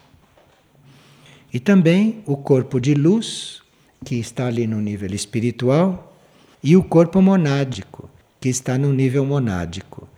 E 1.53 1.59
também 1.59 2.23
o 2.27 2.37
corpo 2.37 2.81
de 2.81 2.95
luz, 2.95 3.63
que 4.05 4.17
está 4.17 4.47
ali 4.47 4.67
no 4.67 4.81
nível 4.81 5.13
espiritual, 5.13 6.17
e 6.63 6.77
o 6.77 6.83
corpo 6.83 7.21
monádico, 7.21 8.09
que 8.41 8.49
está 8.49 8.79
no 8.79 8.93
nível 8.93 9.25
monádico. 9.25 10.09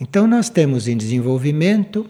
Então, 0.00 0.26
nós 0.26 0.48
temos 0.48 0.88
em 0.88 0.96
desenvolvimento 0.96 2.06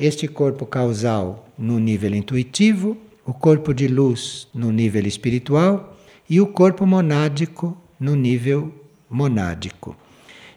este 0.00 0.26
corpo 0.26 0.64
causal 0.64 1.48
no 1.58 1.78
nível 1.78 2.14
intuitivo, 2.14 2.96
o 3.24 3.34
corpo 3.34 3.74
de 3.74 3.86
luz 3.86 4.48
no 4.54 4.72
nível 4.72 5.06
espiritual 5.06 5.97
e 6.28 6.40
o 6.40 6.46
corpo 6.46 6.86
monádico 6.86 7.76
no 7.98 8.14
nível 8.14 8.72
monádico. 9.08 9.96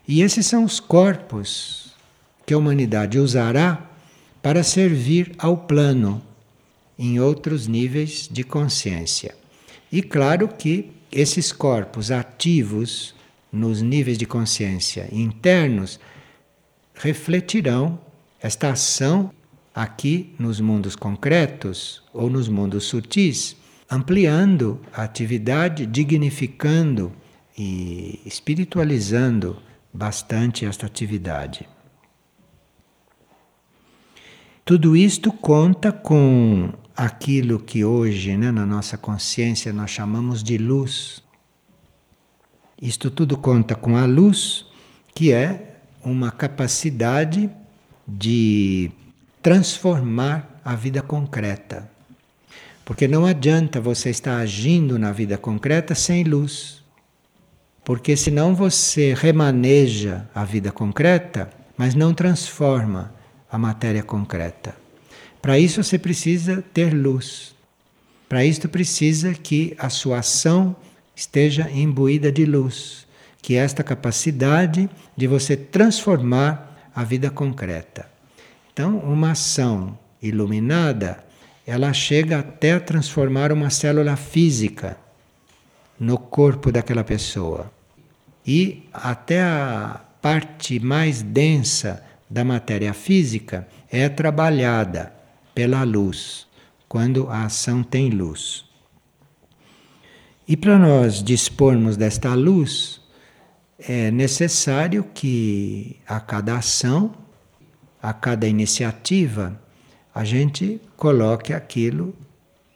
E 0.07 0.21
esses 0.21 0.45
são 0.45 0.63
os 0.63 0.79
corpos 0.79 1.93
que 2.45 2.53
a 2.53 2.57
humanidade 2.57 3.17
usará 3.17 3.89
para 4.41 4.63
servir 4.63 5.33
ao 5.37 5.55
plano 5.55 6.21
em 6.97 7.19
outros 7.19 7.67
níveis 7.67 8.27
de 8.29 8.43
consciência. 8.43 9.35
E 9.91 10.01
claro 10.01 10.47
que 10.47 10.91
esses 11.11 11.51
corpos 11.51 12.11
ativos 12.11 13.13
nos 13.51 13.81
níveis 13.81 14.17
de 14.17 14.25
consciência 14.25 15.07
internos 15.11 15.99
refletirão 16.93 17.99
esta 18.39 18.71
ação 18.71 19.31
aqui 19.73 20.33
nos 20.37 20.59
mundos 20.59 20.95
concretos 20.95 22.03
ou 22.13 22.29
nos 22.29 22.47
mundos 22.47 22.85
sutis, 22.85 23.55
ampliando 23.91 24.79
a 24.93 25.03
atividade, 25.03 25.85
dignificando 25.85 27.11
e 27.57 28.21
espiritualizando 28.25 29.61
bastante 29.93 30.65
esta 30.65 30.85
atividade. 30.85 31.67
Tudo 34.63 34.95
isto 34.95 35.33
conta 35.33 35.91
com 35.91 36.71
aquilo 36.95 37.59
que 37.59 37.83
hoje, 37.83 38.37
né, 38.37 38.49
na 38.49 38.65
nossa 38.65 38.97
consciência, 38.97 39.73
nós 39.73 39.91
chamamos 39.91 40.41
de 40.41 40.57
luz. 40.57 41.21
Isto 42.81 43.11
tudo 43.11 43.35
conta 43.35 43.75
com 43.75 43.97
a 43.97 44.05
luz, 44.05 44.65
que 45.13 45.33
é 45.33 45.81
uma 46.01 46.31
capacidade 46.31 47.49
de 48.07 48.89
transformar 49.41 50.61
a 50.63 50.75
vida 50.75 51.01
concreta. 51.01 51.91
Porque 52.91 53.07
não 53.07 53.25
adianta 53.25 53.79
você 53.79 54.09
estar 54.09 54.35
agindo 54.35 54.99
na 54.99 55.13
vida 55.13 55.37
concreta 55.37 55.95
sem 55.95 56.25
luz. 56.25 56.83
Porque 57.85 58.17
senão 58.17 58.53
você 58.53 59.13
remaneja 59.13 60.27
a 60.35 60.43
vida 60.43 60.73
concreta, 60.73 61.49
mas 61.77 61.95
não 61.95 62.13
transforma 62.13 63.13
a 63.49 63.57
matéria 63.57 64.03
concreta. 64.03 64.75
Para 65.41 65.57
isso 65.57 65.81
você 65.81 65.97
precisa 65.97 66.61
ter 66.73 66.93
luz. 66.93 67.55
Para 68.27 68.43
isso 68.43 68.67
precisa 68.67 69.33
que 69.35 69.73
a 69.79 69.87
sua 69.87 70.19
ação 70.19 70.75
esteja 71.15 71.71
imbuída 71.71 72.29
de 72.29 72.45
luz, 72.45 73.07
que 73.41 73.55
é 73.55 73.59
esta 73.59 73.85
capacidade 73.85 74.89
de 75.15 75.27
você 75.27 75.55
transformar 75.55 76.91
a 76.93 77.05
vida 77.05 77.29
concreta. 77.29 78.05
Então, 78.73 78.97
uma 78.97 79.31
ação 79.31 79.97
iluminada, 80.21 81.30
ela 81.71 81.93
chega 81.93 82.39
até 82.39 82.77
transformar 82.81 83.49
uma 83.53 83.69
célula 83.69 84.17
física 84.17 84.97
no 85.97 86.17
corpo 86.17 86.69
daquela 86.69 87.01
pessoa. 87.01 87.71
E 88.45 88.89
até 88.93 89.41
a 89.41 90.01
parte 90.21 90.81
mais 90.81 91.21
densa 91.21 92.03
da 92.29 92.43
matéria 92.43 92.93
física 92.93 93.65
é 93.89 94.09
trabalhada 94.09 95.13
pela 95.55 95.83
luz, 95.83 96.45
quando 96.89 97.29
a 97.29 97.45
ação 97.45 97.83
tem 97.83 98.09
luz. 98.09 98.65
E 100.45 100.57
para 100.57 100.77
nós 100.77 101.23
dispormos 101.23 101.95
desta 101.95 102.33
luz, 102.33 102.99
é 103.79 104.11
necessário 104.11 105.05
que 105.13 106.01
a 106.05 106.19
cada 106.19 106.57
ação, 106.57 107.13
a 108.03 108.11
cada 108.11 108.45
iniciativa, 108.45 109.57
a 110.13 110.23
gente 110.23 110.81
coloque 110.97 111.53
aquilo 111.53 112.13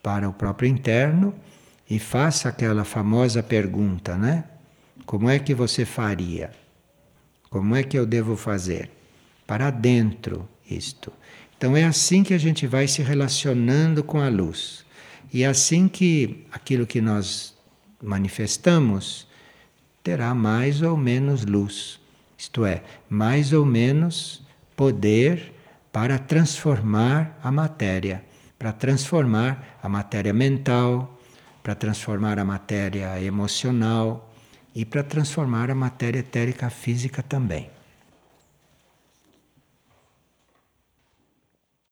para 0.02 0.30
o 0.30 0.34
próprio 0.34 0.70
interno 0.70 1.34
e 1.90 2.00
faça 2.00 2.50
aquela 2.50 2.84
famosa 2.84 3.44
pergunta, 3.44 4.16
né? 4.16 4.46
Como 5.06 5.30
é 5.30 5.38
que 5.38 5.54
você 5.54 5.86
faria? 5.86 6.52
Como 7.50 7.76
é 7.76 7.84
que 7.84 7.98
eu 7.98 8.06
devo 8.06 8.36
fazer? 8.36 8.90
Para 9.46 9.70
dentro 9.70 10.48
isto. 10.70 11.12
Então 11.58 11.76
é 11.76 11.84
assim 11.84 12.24
que 12.24 12.34
a 12.34 12.38
gente 12.38 12.66
vai 12.68 12.88
se 12.88 13.02
relacionando 13.02 14.04
com 14.04 14.20
a 14.20 14.30
luz. 14.30 14.86
E 15.32 15.44
é 15.44 15.48
assim 15.48 15.88
que 15.88 16.46
aquilo 16.52 16.88
que 16.88 17.02
nós 17.02 17.54
manifestamos 18.02 19.28
terá 20.04 20.34
mais 20.36 20.82
ou 20.82 20.96
menos 20.96 21.46
luz, 21.46 22.00
isto 22.38 22.66
é, 22.66 22.84
mais 23.10 23.54
ou 23.54 23.66
menos 23.66 24.44
poder 24.76 25.55
para 25.96 26.20
transformar 26.20 27.40
a 27.42 27.50
matéria, 27.50 28.22
para 28.60 28.74
transformar 28.74 29.80
a 29.82 29.88
matéria 29.88 30.34
mental, 30.34 31.18
para 31.64 31.74
transformar 31.74 32.38
a 32.38 32.44
matéria 32.44 33.18
emocional 33.22 34.30
e 34.76 34.84
para 34.84 35.04
transformar 35.04 35.72
a 35.72 35.74
matéria 35.74 36.20
etérica 36.20 36.70
física 36.70 37.24
também. 37.24 37.70